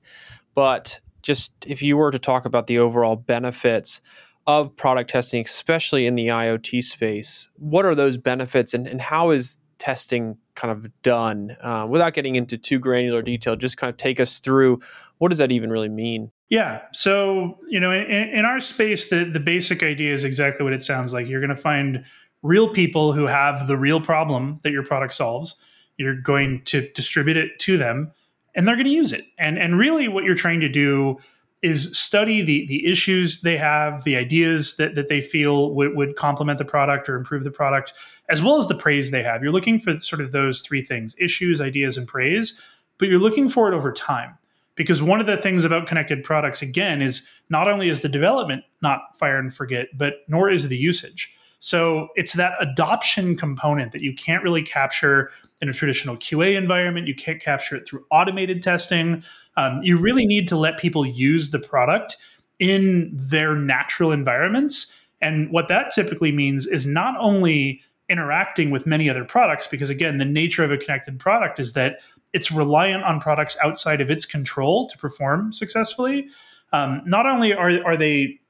But 0.54 1.00
just 1.22 1.52
if 1.66 1.82
you 1.82 1.96
were 1.96 2.10
to 2.10 2.18
talk 2.18 2.44
about 2.44 2.66
the 2.66 2.78
overall 2.78 3.16
benefits 3.16 4.00
of 4.46 4.74
product 4.76 5.10
testing, 5.10 5.44
especially 5.44 6.06
in 6.06 6.14
the 6.14 6.28
IoT 6.28 6.82
space, 6.82 7.48
what 7.56 7.84
are 7.84 7.94
those 7.94 8.16
benefits 8.16 8.74
and, 8.74 8.86
and 8.86 9.00
how 9.00 9.30
is 9.30 9.58
testing 9.78 10.36
kind 10.54 10.70
of 10.70 11.02
done 11.02 11.56
uh, 11.62 11.86
without 11.88 12.14
getting 12.14 12.36
into 12.36 12.58
too 12.58 12.78
granular 12.78 13.22
detail 13.22 13.56
just 13.56 13.76
kind 13.76 13.90
of 13.90 13.96
take 13.96 14.20
us 14.20 14.40
through 14.40 14.80
what 15.18 15.28
does 15.28 15.38
that 15.38 15.52
even 15.52 15.70
really 15.70 15.88
mean? 15.88 16.30
Yeah 16.48 16.82
so 16.92 17.58
you 17.68 17.80
know 17.80 17.92
in, 17.92 18.04
in 18.04 18.44
our 18.44 18.60
space 18.60 19.08
the, 19.10 19.24
the 19.24 19.40
basic 19.40 19.82
idea 19.82 20.14
is 20.14 20.24
exactly 20.24 20.64
what 20.64 20.72
it 20.72 20.82
sounds 20.82 21.12
like. 21.12 21.26
You're 21.26 21.40
going 21.40 21.50
to 21.50 21.56
find 21.56 22.04
real 22.42 22.68
people 22.68 23.12
who 23.12 23.26
have 23.26 23.66
the 23.66 23.76
real 23.76 24.00
problem 24.00 24.58
that 24.62 24.72
your 24.72 24.84
product 24.84 25.14
solves. 25.14 25.56
You're 25.96 26.20
going 26.20 26.62
to 26.64 26.88
distribute 26.92 27.36
it 27.36 27.58
to 27.60 27.78
them 27.78 28.12
and 28.54 28.66
they're 28.66 28.76
going 28.76 28.86
to 28.86 28.92
use 28.92 29.12
it. 29.12 29.24
And 29.38 29.58
and 29.58 29.78
really 29.78 30.08
what 30.08 30.24
you're 30.24 30.34
trying 30.34 30.60
to 30.60 30.68
do 30.68 31.18
is 31.62 31.96
study 31.96 32.42
the 32.42 32.66
the 32.66 32.86
issues 32.86 33.40
they 33.40 33.56
have, 33.56 34.04
the 34.04 34.16
ideas 34.16 34.76
that, 34.76 34.94
that 34.96 35.08
they 35.08 35.20
feel 35.20 35.74
would, 35.74 35.96
would 35.96 36.16
complement 36.16 36.58
the 36.58 36.64
product 36.64 37.08
or 37.08 37.16
improve 37.16 37.44
the 37.44 37.50
product, 37.50 37.92
as 38.28 38.42
well 38.42 38.58
as 38.58 38.66
the 38.68 38.74
praise 38.74 39.10
they 39.10 39.22
have. 39.22 39.42
You're 39.42 39.52
looking 39.52 39.78
for 39.78 39.98
sort 39.98 40.20
of 40.20 40.32
those 40.32 40.60
three 40.60 40.82
things 40.82 41.14
issues, 41.18 41.60
ideas, 41.60 41.96
and 41.96 42.06
praise, 42.06 42.60
but 42.98 43.08
you're 43.08 43.20
looking 43.20 43.48
for 43.48 43.72
it 43.72 43.74
over 43.74 43.92
time. 43.92 44.36
Because 44.74 45.02
one 45.02 45.20
of 45.20 45.26
the 45.26 45.36
things 45.36 45.64
about 45.64 45.86
connected 45.86 46.24
products, 46.24 46.62
again, 46.62 47.02
is 47.02 47.28
not 47.50 47.68
only 47.68 47.90
is 47.90 48.00
the 48.00 48.08
development 48.08 48.64
not 48.80 49.16
fire 49.18 49.38
and 49.38 49.54
forget, 49.54 49.88
but 49.96 50.14
nor 50.28 50.50
is 50.50 50.68
the 50.68 50.76
usage. 50.76 51.36
So 51.58 52.08
it's 52.16 52.32
that 52.32 52.54
adoption 52.58 53.36
component 53.36 53.92
that 53.92 54.00
you 54.00 54.14
can't 54.14 54.42
really 54.42 54.62
capture 54.62 55.30
in 55.60 55.68
a 55.68 55.72
traditional 55.72 56.16
QA 56.16 56.56
environment. 56.56 57.06
You 57.06 57.14
can't 57.14 57.40
capture 57.40 57.76
it 57.76 57.86
through 57.86 58.04
automated 58.10 58.64
testing. 58.64 59.22
Um, 59.56 59.80
you 59.82 59.98
really 59.98 60.26
need 60.26 60.48
to 60.48 60.56
let 60.56 60.78
people 60.78 61.04
use 61.04 61.50
the 61.50 61.58
product 61.58 62.16
in 62.58 63.10
their 63.12 63.54
natural 63.54 64.12
environments. 64.12 64.96
And 65.20 65.50
what 65.50 65.68
that 65.68 65.92
typically 65.94 66.32
means 66.32 66.66
is 66.66 66.86
not 66.86 67.14
only 67.18 67.82
interacting 68.08 68.70
with 68.70 68.86
many 68.86 69.08
other 69.08 69.24
products, 69.24 69.66
because 69.66 69.90
again, 69.90 70.18
the 70.18 70.24
nature 70.24 70.64
of 70.64 70.70
a 70.70 70.78
connected 70.78 71.18
product 71.18 71.58
is 71.58 71.72
that 71.72 72.00
it's 72.32 72.50
reliant 72.50 73.04
on 73.04 73.20
products 73.20 73.56
outside 73.62 74.00
of 74.00 74.10
its 74.10 74.24
control 74.24 74.88
to 74.88 74.98
perform 74.98 75.52
successfully. 75.52 76.28
Um, 76.72 77.02
not 77.04 77.26
only 77.26 77.52
are, 77.52 77.84
are 77.84 77.96
they 77.96 78.40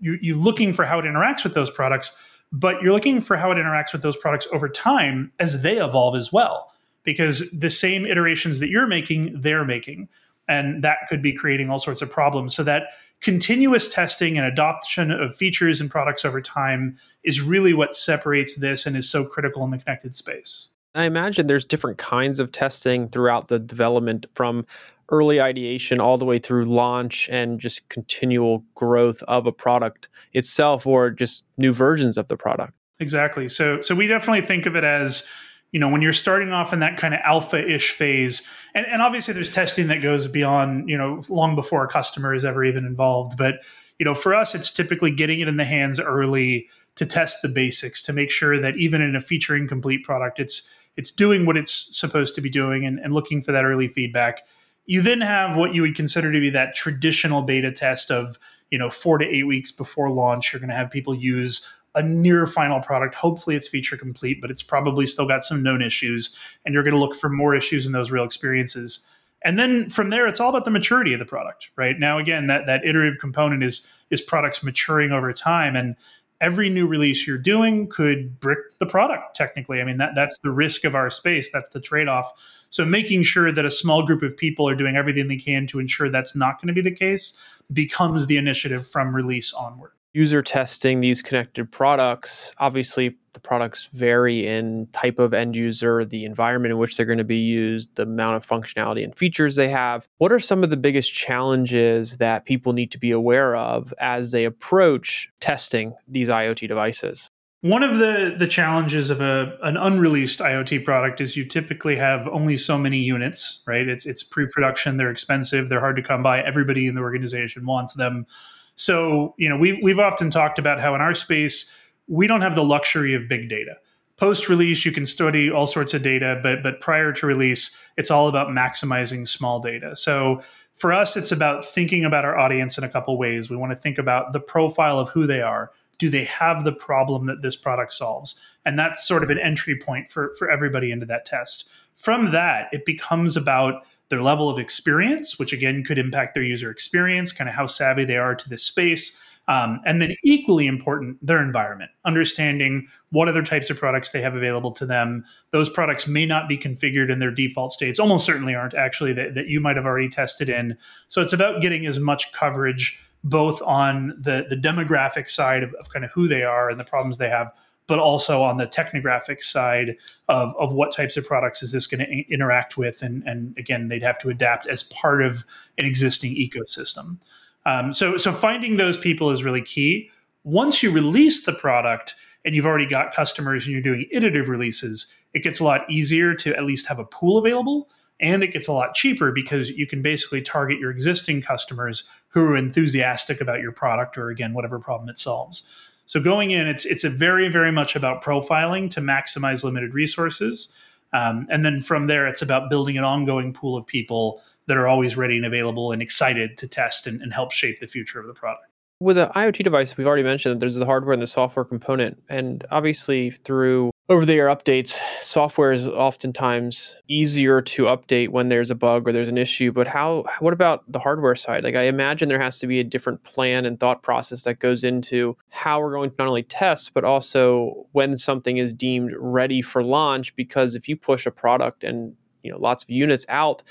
you, 0.00 0.18
you 0.20 0.36
looking 0.36 0.72
for 0.72 0.84
how 0.84 0.98
it 0.98 1.04
interacts 1.04 1.44
with 1.44 1.54
those 1.54 1.70
products, 1.70 2.16
but 2.52 2.82
you're 2.82 2.92
looking 2.92 3.20
for 3.20 3.36
how 3.36 3.50
it 3.50 3.56
interacts 3.56 3.92
with 3.92 4.02
those 4.02 4.16
products 4.16 4.46
over 4.52 4.68
time 4.68 5.32
as 5.38 5.62
they 5.62 5.82
evolve 5.82 6.14
as 6.14 6.32
well 6.32 6.72
because 7.04 7.50
the 7.58 7.70
same 7.70 8.04
iterations 8.04 8.58
that 8.60 8.68
you're 8.68 8.86
making 8.86 9.40
they're 9.40 9.64
making 9.64 10.08
and 10.52 10.84
that 10.84 10.98
could 11.08 11.22
be 11.22 11.32
creating 11.32 11.70
all 11.70 11.78
sorts 11.78 12.02
of 12.02 12.10
problems 12.10 12.54
so 12.54 12.62
that 12.62 12.84
continuous 13.20 13.88
testing 13.88 14.36
and 14.36 14.46
adoption 14.46 15.10
of 15.10 15.34
features 15.34 15.80
and 15.80 15.90
products 15.90 16.24
over 16.24 16.40
time 16.40 16.96
is 17.24 17.40
really 17.40 17.72
what 17.72 17.94
separates 17.94 18.56
this 18.56 18.84
and 18.86 18.96
is 18.96 19.08
so 19.08 19.24
critical 19.24 19.64
in 19.64 19.70
the 19.70 19.78
connected 19.78 20.14
space 20.14 20.68
I 20.94 21.04
imagine 21.04 21.46
there's 21.46 21.64
different 21.64 21.98
kinds 21.98 22.38
of 22.38 22.52
testing 22.52 23.08
throughout 23.08 23.48
the 23.48 23.58
development 23.58 24.26
from 24.34 24.66
early 25.08 25.40
ideation 25.40 26.00
all 26.00 26.18
the 26.18 26.24
way 26.24 26.38
through 26.38 26.64
launch 26.64 27.28
and 27.30 27.58
just 27.58 27.86
continual 27.88 28.64
growth 28.74 29.22
of 29.24 29.46
a 29.46 29.52
product 29.52 30.08
itself 30.32 30.86
or 30.86 31.10
just 31.10 31.44
new 31.56 31.72
versions 31.72 32.16
of 32.16 32.28
the 32.28 32.36
product. 32.36 32.72
Exactly. 33.00 33.48
So 33.48 33.80
so 33.80 33.94
we 33.94 34.06
definitely 34.06 34.46
think 34.46 34.66
of 34.66 34.76
it 34.76 34.84
as 34.84 35.26
you 35.72 35.80
know 35.80 35.88
when 35.88 36.02
you're 36.02 36.12
starting 36.12 36.52
off 36.52 36.72
in 36.72 36.80
that 36.80 36.96
kind 36.96 37.14
of 37.14 37.20
alpha-ish 37.24 37.90
phase 37.92 38.42
and, 38.74 38.86
and 38.86 39.02
obviously 39.02 39.34
there's 39.34 39.50
testing 39.50 39.88
that 39.88 40.02
goes 40.02 40.26
beyond 40.28 40.88
you 40.88 40.96
know 40.96 41.22
long 41.28 41.54
before 41.54 41.84
a 41.84 41.88
customer 41.88 42.34
is 42.34 42.44
ever 42.44 42.64
even 42.64 42.86
involved 42.86 43.36
but 43.36 43.56
you 43.98 44.04
know 44.04 44.14
for 44.14 44.34
us 44.34 44.54
it's 44.54 44.70
typically 44.70 45.10
getting 45.10 45.40
it 45.40 45.48
in 45.48 45.56
the 45.56 45.64
hands 45.64 45.98
early 45.98 46.68
to 46.94 47.06
test 47.06 47.38
the 47.42 47.48
basics 47.48 48.02
to 48.02 48.12
make 48.12 48.30
sure 48.30 48.60
that 48.60 48.76
even 48.76 49.00
in 49.00 49.16
a 49.16 49.20
feature 49.20 49.56
incomplete 49.56 50.04
product 50.04 50.38
it's 50.38 50.68
it's 50.96 51.10
doing 51.10 51.46
what 51.46 51.56
it's 51.56 51.88
supposed 51.96 52.34
to 52.34 52.40
be 52.40 52.50
doing 52.50 52.84
and, 52.84 52.98
and 52.98 53.14
looking 53.14 53.42
for 53.42 53.52
that 53.52 53.64
early 53.64 53.88
feedback. 53.88 54.46
You 54.84 55.00
then 55.00 55.20
have 55.20 55.56
what 55.56 55.74
you 55.74 55.82
would 55.82 55.94
consider 55.94 56.32
to 56.32 56.40
be 56.40 56.50
that 56.50 56.74
traditional 56.74 57.42
beta 57.42 57.70
test 57.70 58.10
of, 58.10 58.38
you 58.70 58.78
know, 58.78 58.90
four 58.90 59.18
to 59.18 59.24
eight 59.24 59.46
weeks 59.46 59.70
before 59.70 60.10
launch. 60.10 60.52
You're 60.52 60.60
going 60.60 60.70
to 60.70 60.76
have 60.76 60.90
people 60.90 61.14
use 61.14 61.66
a 61.94 62.02
near 62.02 62.46
final 62.46 62.80
product. 62.80 63.14
Hopefully 63.14 63.56
it's 63.56 63.68
feature 63.68 63.96
complete, 63.96 64.40
but 64.40 64.50
it's 64.50 64.62
probably 64.62 65.06
still 65.06 65.26
got 65.26 65.44
some 65.44 65.62
known 65.62 65.82
issues. 65.82 66.36
And 66.64 66.72
you're 66.72 66.82
going 66.82 66.94
to 66.94 67.00
look 67.00 67.14
for 67.14 67.28
more 67.28 67.54
issues 67.54 67.86
in 67.86 67.92
those 67.92 68.10
real 68.10 68.24
experiences. 68.24 69.04
And 69.44 69.58
then 69.58 69.90
from 69.90 70.10
there, 70.10 70.26
it's 70.26 70.40
all 70.40 70.50
about 70.50 70.64
the 70.64 70.70
maturity 70.70 71.12
of 71.12 71.18
the 71.18 71.24
product, 71.24 71.70
right? 71.76 71.98
Now, 71.98 72.18
again, 72.18 72.46
that, 72.46 72.66
that 72.66 72.84
iterative 72.84 73.18
component 73.20 73.62
is 73.62 73.86
is 74.10 74.20
products 74.20 74.62
maturing 74.62 75.10
over 75.10 75.32
time. 75.32 75.74
And 75.74 75.96
every 76.42 76.68
new 76.68 76.86
release 76.86 77.26
you're 77.26 77.38
doing 77.38 77.88
could 77.88 78.38
brick 78.40 78.58
the 78.80 78.84
product 78.84 79.34
technically 79.34 79.80
i 79.80 79.84
mean 79.84 79.96
that 79.96 80.10
that's 80.14 80.36
the 80.40 80.50
risk 80.50 80.84
of 80.84 80.94
our 80.94 81.08
space 81.08 81.50
that's 81.52 81.70
the 81.70 81.80
trade-off 81.80 82.32
so 82.68 82.84
making 82.84 83.22
sure 83.22 83.52
that 83.52 83.64
a 83.64 83.70
small 83.70 84.04
group 84.04 84.22
of 84.22 84.36
people 84.36 84.68
are 84.68 84.74
doing 84.74 84.96
everything 84.96 85.28
they 85.28 85.36
can 85.36 85.66
to 85.68 85.78
ensure 85.78 86.10
that's 86.10 86.34
not 86.34 86.60
going 86.60 86.66
to 86.66 86.74
be 86.74 86.82
the 86.82 86.94
case 86.94 87.40
becomes 87.72 88.26
the 88.26 88.36
initiative 88.36 88.86
from 88.86 89.14
release 89.14 89.54
onward 89.54 89.92
user 90.12 90.42
testing 90.42 91.00
these 91.00 91.22
connected 91.22 91.70
products 91.70 92.52
obviously 92.58 93.16
the 93.32 93.40
products 93.40 93.88
vary 93.92 94.46
in 94.46 94.86
type 94.92 95.18
of 95.18 95.32
end 95.32 95.56
user, 95.56 96.04
the 96.04 96.24
environment 96.24 96.72
in 96.72 96.78
which 96.78 96.96
they're 96.96 97.06
going 97.06 97.18
to 97.18 97.24
be 97.24 97.38
used, 97.38 97.94
the 97.96 98.02
amount 98.02 98.34
of 98.34 98.46
functionality 98.46 99.02
and 99.04 99.16
features 99.16 99.56
they 99.56 99.68
have. 99.68 100.06
What 100.18 100.32
are 100.32 100.40
some 100.40 100.62
of 100.62 100.70
the 100.70 100.76
biggest 100.76 101.12
challenges 101.12 102.18
that 102.18 102.44
people 102.44 102.72
need 102.72 102.90
to 102.92 102.98
be 102.98 103.10
aware 103.10 103.56
of 103.56 103.92
as 103.98 104.30
they 104.30 104.44
approach 104.44 105.30
testing 105.40 105.94
these 106.08 106.28
IoT 106.28 106.68
devices? 106.68 107.30
One 107.62 107.84
of 107.84 107.98
the, 107.98 108.34
the 108.36 108.48
challenges 108.48 109.08
of 109.08 109.20
a, 109.20 109.56
an 109.62 109.76
unreleased 109.76 110.40
IoT 110.40 110.84
product 110.84 111.20
is 111.20 111.36
you 111.36 111.44
typically 111.44 111.94
have 111.94 112.26
only 112.26 112.56
so 112.56 112.76
many 112.76 112.98
units, 112.98 113.62
right? 113.68 113.86
It's, 113.86 114.04
it's 114.04 114.24
pre 114.24 114.48
production, 114.48 114.96
they're 114.96 115.12
expensive, 115.12 115.68
they're 115.68 115.80
hard 115.80 115.94
to 115.96 116.02
come 116.02 116.24
by. 116.24 116.42
Everybody 116.42 116.88
in 116.88 116.96
the 116.96 117.00
organization 117.00 117.64
wants 117.64 117.94
them. 117.94 118.26
So, 118.74 119.34
you 119.38 119.48
know, 119.48 119.56
we've, 119.56 119.78
we've 119.82 119.98
often 119.98 120.30
talked 120.30 120.58
about 120.58 120.80
how 120.80 120.94
in 120.94 121.00
our 121.00 121.14
space, 121.14 121.72
we 122.08 122.26
don't 122.26 122.42
have 122.42 122.54
the 122.54 122.64
luxury 122.64 123.14
of 123.14 123.28
big 123.28 123.48
data. 123.48 123.76
Post 124.16 124.48
release, 124.48 124.84
you 124.84 124.92
can 124.92 125.06
study 125.06 125.50
all 125.50 125.66
sorts 125.66 125.94
of 125.94 126.02
data, 126.02 126.38
but 126.42 126.62
but 126.62 126.80
prior 126.80 127.12
to 127.12 127.26
release, 127.26 127.76
it's 127.96 128.10
all 128.10 128.28
about 128.28 128.48
maximizing 128.48 129.26
small 129.26 129.58
data. 129.58 129.96
So 129.96 130.42
for 130.74 130.92
us, 130.92 131.16
it's 131.16 131.32
about 131.32 131.64
thinking 131.64 132.04
about 132.04 132.24
our 132.24 132.38
audience 132.38 132.78
in 132.78 132.84
a 132.84 132.88
couple 132.88 133.16
ways. 133.18 133.50
We 133.50 133.56
want 133.56 133.72
to 133.72 133.76
think 133.76 133.98
about 133.98 134.32
the 134.32 134.40
profile 134.40 134.98
of 134.98 135.08
who 135.10 135.26
they 135.26 135.40
are. 135.40 135.72
Do 135.98 136.08
they 136.08 136.24
have 136.24 136.64
the 136.64 136.72
problem 136.72 137.26
that 137.26 137.42
this 137.42 137.56
product 137.56 137.92
solves? 137.92 138.40
And 138.64 138.78
that's 138.78 139.06
sort 139.06 139.22
of 139.22 139.30
an 139.30 139.38
entry 139.38 139.78
point 139.78 140.10
for, 140.10 140.34
for 140.38 140.50
everybody 140.50 140.92
into 140.92 141.06
that 141.06 141.26
test. 141.26 141.68
From 141.94 142.32
that, 142.32 142.68
it 142.72 142.84
becomes 142.84 143.36
about 143.36 143.86
their 144.12 144.22
level 144.22 144.48
of 144.48 144.58
experience, 144.60 145.40
which 145.40 145.52
again 145.52 145.82
could 145.82 145.98
impact 145.98 146.34
their 146.34 146.44
user 146.44 146.70
experience, 146.70 147.32
kind 147.32 147.48
of 147.48 147.56
how 147.56 147.66
savvy 147.66 148.04
they 148.04 148.18
are 148.18 148.36
to 148.36 148.48
this 148.48 148.62
space 148.62 149.18
Um, 149.48 149.80
and 149.84 150.00
then, 150.00 150.14
equally 150.22 150.66
important, 150.66 151.18
their 151.24 151.42
environment, 151.42 151.90
understanding 152.04 152.86
what 153.10 153.28
other 153.28 153.42
types 153.42 153.70
of 153.70 153.78
products 153.78 154.10
they 154.10 154.20
have 154.20 154.36
available 154.36 154.70
to 154.72 154.86
them. 154.86 155.24
Those 155.50 155.68
products 155.68 156.06
may 156.06 156.26
not 156.26 156.48
be 156.48 156.56
configured 156.56 157.10
in 157.10 157.18
their 157.18 157.32
default 157.32 157.72
states, 157.72 157.98
almost 157.98 158.24
certainly 158.24 158.54
aren't 158.54 158.74
actually, 158.74 159.12
that, 159.14 159.34
that 159.34 159.48
you 159.48 159.60
might 159.60 159.76
have 159.76 159.84
already 159.84 160.08
tested 160.08 160.48
in. 160.48 160.76
So, 161.08 161.20
it's 161.22 161.32
about 161.32 161.60
getting 161.60 161.86
as 161.86 161.98
much 161.98 162.32
coverage 162.32 163.00
both 163.24 163.60
on 163.62 164.14
the, 164.20 164.46
the 164.48 164.56
demographic 164.56 165.28
side 165.28 165.62
of, 165.62 165.74
of 165.74 165.88
kind 165.90 166.04
of 166.04 166.10
who 166.12 166.28
they 166.28 166.42
are 166.42 166.70
and 166.70 166.78
the 166.78 166.84
problems 166.84 167.18
they 167.18 167.28
have, 167.28 167.52
but 167.86 167.98
also 167.98 168.42
on 168.42 168.56
the 168.56 168.66
technographic 168.66 169.42
side 169.42 169.96
of, 170.28 170.54
of 170.58 170.72
what 170.72 170.92
types 170.92 171.16
of 171.16 171.26
products 171.26 171.62
is 171.62 171.72
this 171.72 171.86
going 171.86 172.00
to 172.00 172.32
interact 172.32 172.76
with. 172.76 173.02
And, 173.02 173.22
and 173.26 173.56
again, 173.58 173.88
they'd 173.88 174.02
have 174.02 174.18
to 174.18 174.30
adapt 174.30 174.66
as 174.66 174.84
part 174.84 175.22
of 175.22 175.44
an 175.78 175.84
existing 175.84 176.34
ecosystem. 176.34 177.18
Um, 177.66 177.92
so, 177.92 178.16
so 178.16 178.32
finding 178.32 178.76
those 178.76 178.98
people 178.98 179.30
is 179.30 179.44
really 179.44 179.62
key. 179.62 180.10
Once 180.44 180.82
you 180.82 180.90
release 180.90 181.44
the 181.44 181.52
product 181.52 182.14
and 182.44 182.54
you've 182.54 182.66
already 182.66 182.86
got 182.86 183.14
customers 183.14 183.64
and 183.64 183.72
you're 183.72 183.82
doing 183.82 184.06
iterative 184.10 184.48
releases, 184.48 185.12
it 185.34 185.42
gets 185.42 185.60
a 185.60 185.64
lot 185.64 185.88
easier 185.90 186.34
to 186.34 186.56
at 186.56 186.64
least 186.64 186.86
have 186.86 186.98
a 186.98 187.04
pool 187.04 187.38
available 187.38 187.88
and 188.20 188.44
it 188.44 188.52
gets 188.52 188.68
a 188.68 188.72
lot 188.72 188.94
cheaper 188.94 189.32
because 189.32 189.70
you 189.70 189.86
can 189.86 190.00
basically 190.00 190.40
target 190.40 190.78
your 190.78 190.90
existing 190.90 191.42
customers 191.42 192.08
who 192.28 192.44
are 192.44 192.56
enthusiastic 192.56 193.40
about 193.40 193.60
your 193.60 193.72
product 193.72 194.16
or 194.16 194.30
again 194.30 194.54
whatever 194.54 194.78
problem 194.78 195.08
it 195.08 195.18
solves 195.18 195.68
so 196.12 196.20
going 196.20 196.50
in 196.50 196.66
it's 196.66 196.84
it's 196.84 197.04
a 197.04 197.08
very 197.08 197.48
very 197.48 197.72
much 197.72 197.96
about 197.96 198.22
profiling 198.22 198.90
to 198.90 199.00
maximize 199.00 199.64
limited 199.64 199.94
resources 199.94 200.70
um, 201.14 201.46
and 201.50 201.64
then 201.64 201.80
from 201.80 202.06
there 202.06 202.26
it's 202.26 202.42
about 202.42 202.68
building 202.68 202.98
an 202.98 203.04
ongoing 203.04 203.50
pool 203.50 203.78
of 203.78 203.86
people 203.86 204.42
that 204.66 204.76
are 204.76 204.86
always 204.86 205.16
ready 205.16 205.36
and 205.36 205.46
available 205.46 205.92
and 205.92 206.02
excited 206.02 206.56
to 206.58 206.68
test 206.68 207.06
and, 207.06 207.20
and 207.22 207.32
help 207.32 207.50
shape 207.52 207.80
the 207.80 207.86
future 207.86 208.20
of 208.20 208.26
the 208.26 208.34
product. 208.34 208.71
With 209.02 209.18
an 209.18 209.30
IoT 209.30 209.64
device, 209.64 209.96
we've 209.96 210.06
already 210.06 210.22
mentioned 210.22 210.54
that 210.54 210.60
there's 210.60 210.76
the 210.76 210.86
hardware 210.86 211.12
and 211.12 211.20
the 211.20 211.26
software 211.26 211.64
component. 211.64 212.22
And 212.28 212.64
obviously, 212.70 213.30
through 213.30 213.90
over 214.08 214.24
the 214.24 214.34
air 214.34 214.46
updates, 214.46 215.00
software 215.20 215.72
is 215.72 215.88
oftentimes 215.88 216.94
easier 217.08 217.60
to 217.62 217.86
update 217.86 218.28
when 218.28 218.48
there's 218.48 218.70
a 218.70 218.76
bug 218.76 219.08
or 219.08 219.12
there's 219.12 219.28
an 219.28 219.38
issue. 219.38 219.72
But 219.72 219.88
how, 219.88 220.24
what 220.38 220.52
about 220.52 220.84
the 220.86 221.00
hardware 221.00 221.34
side? 221.34 221.64
Like, 221.64 221.74
I 221.74 221.82
imagine 221.82 222.28
there 222.28 222.40
has 222.40 222.60
to 222.60 222.68
be 222.68 222.78
a 222.78 222.84
different 222.84 223.24
plan 223.24 223.66
and 223.66 223.80
thought 223.80 224.04
process 224.04 224.42
that 224.42 224.60
goes 224.60 224.84
into 224.84 225.36
how 225.48 225.80
we're 225.80 225.94
going 225.94 226.10
to 226.10 226.16
not 226.20 226.28
only 226.28 226.44
test, 226.44 226.94
but 226.94 227.02
also 227.02 227.86
when 227.90 228.16
something 228.16 228.58
is 228.58 228.72
deemed 228.72 229.10
ready 229.18 229.62
for 229.62 229.82
launch. 229.82 230.36
Because 230.36 230.76
if 230.76 230.88
you 230.88 230.96
push 230.96 231.26
a 231.26 231.32
product 231.32 231.82
and 231.82 232.14
you 232.42 232.50
know 232.50 232.58
lots 232.58 232.84
of 232.84 232.90
units 232.90 233.26
out. 233.28 233.62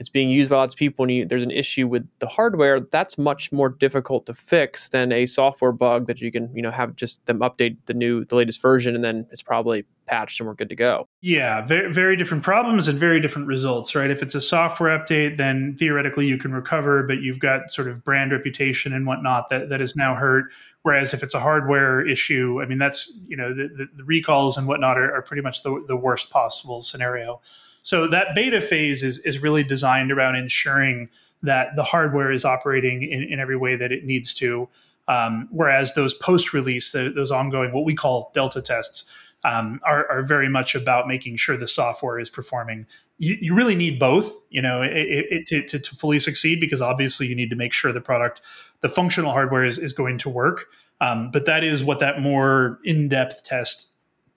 It's 0.00 0.08
being 0.08 0.30
used 0.30 0.48
by 0.48 0.56
lots 0.56 0.72
of 0.72 0.78
people 0.78 1.04
and 1.04 1.12
you, 1.12 1.26
there's 1.26 1.42
an 1.42 1.50
issue 1.50 1.86
with 1.86 2.08
the 2.20 2.26
hardware. 2.26 2.80
That's 2.80 3.18
much 3.18 3.52
more 3.52 3.68
difficult 3.68 4.24
to 4.26 4.34
fix 4.34 4.88
than 4.88 5.12
a 5.12 5.26
software 5.26 5.72
bug 5.72 6.06
that 6.06 6.22
you 6.22 6.32
can 6.32 6.50
you 6.54 6.62
know 6.62 6.70
have 6.70 6.96
just 6.96 7.24
them 7.26 7.40
update 7.40 7.76
the 7.84 7.94
new 7.94 8.24
the 8.24 8.34
latest 8.34 8.62
version 8.62 8.94
and 8.94 9.04
then 9.04 9.26
it's 9.30 9.42
probably 9.42 9.84
patched 10.06 10.40
and 10.40 10.48
we're 10.48 10.54
good 10.54 10.70
to 10.70 10.74
go. 10.74 11.06
Yeah 11.20 11.60
very, 11.66 11.92
very 11.92 12.16
different 12.16 12.42
problems 12.42 12.88
and 12.88 12.98
very 12.98 13.20
different 13.20 13.46
results 13.46 13.94
right? 13.94 14.10
If 14.10 14.22
it's 14.22 14.34
a 14.34 14.40
software 14.40 14.98
update 14.98 15.36
then 15.36 15.76
theoretically 15.78 16.26
you 16.26 16.38
can 16.38 16.52
recover 16.52 17.02
but 17.02 17.20
you've 17.20 17.38
got 17.38 17.70
sort 17.70 17.86
of 17.86 18.02
brand 18.02 18.32
reputation 18.32 18.94
and 18.94 19.06
whatnot 19.06 19.50
that, 19.50 19.68
that 19.68 19.82
is 19.82 19.94
now 19.94 20.14
hurt. 20.14 20.46
Whereas 20.82 21.12
if 21.12 21.22
it's 21.22 21.34
a 21.34 21.40
hardware 21.40 22.06
issue 22.06 22.60
i 22.62 22.66
mean 22.66 22.78
that's 22.78 23.22
you 23.28 23.36
know 23.36 23.54
the, 23.54 23.86
the, 23.94 24.04
recalls 24.04 24.56
and 24.56 24.66
whatnot 24.66 24.96
are, 24.96 25.14
are 25.14 25.20
pretty 25.20 25.42
much 25.42 25.62
the, 25.62 25.84
the 25.86 25.96
worst 25.96 26.30
possible 26.30 26.80
scenario 26.80 27.42
so 27.82 28.06
that 28.08 28.34
beta 28.34 28.60
phase 28.60 29.02
is, 29.02 29.18
is 29.20 29.42
really 29.42 29.64
designed 29.64 30.12
around 30.12 30.36
ensuring 30.36 31.08
that 31.42 31.76
the 31.76 31.82
hardware 31.82 32.30
is 32.30 32.44
operating 32.44 33.02
in, 33.02 33.22
in 33.22 33.40
every 33.40 33.56
way 33.56 33.76
that 33.76 33.92
it 33.92 34.04
needs 34.04 34.34
to. 34.34 34.68
Um, 35.08 35.48
whereas 35.50 35.94
those 35.94 36.14
post 36.14 36.52
release, 36.52 36.92
those 36.92 37.30
ongoing, 37.30 37.72
what 37.72 37.84
we 37.84 37.94
call 37.94 38.30
delta 38.34 38.62
tests, 38.62 39.10
um, 39.42 39.80
are, 39.84 40.08
are, 40.10 40.22
very 40.22 40.50
much 40.50 40.74
about 40.74 41.08
making 41.08 41.36
sure 41.36 41.56
the 41.56 41.66
software 41.66 42.18
is 42.18 42.28
performing. 42.28 42.86
You, 43.16 43.38
you 43.40 43.54
really 43.54 43.74
need 43.74 43.98
both, 43.98 44.30
you 44.50 44.60
know, 44.60 44.82
it, 44.82 44.92
it, 44.92 45.46
to, 45.46 45.62
to, 45.62 45.78
to, 45.78 45.96
fully 45.96 46.20
succeed 46.20 46.60
because 46.60 46.82
obviously 46.82 47.26
you 47.26 47.34
need 47.34 47.48
to 47.48 47.56
make 47.56 47.72
sure 47.72 47.90
the 47.90 48.02
product, 48.02 48.42
the 48.82 48.88
functional 48.90 49.32
hardware 49.32 49.64
is, 49.64 49.78
is 49.78 49.94
going 49.94 50.18
to 50.18 50.28
work. 50.28 50.66
Um, 51.00 51.30
but 51.30 51.46
that 51.46 51.64
is 51.64 51.82
what 51.82 52.00
that 52.00 52.20
more 52.20 52.78
in 52.84 53.08
depth 53.08 53.42
test 53.42 53.92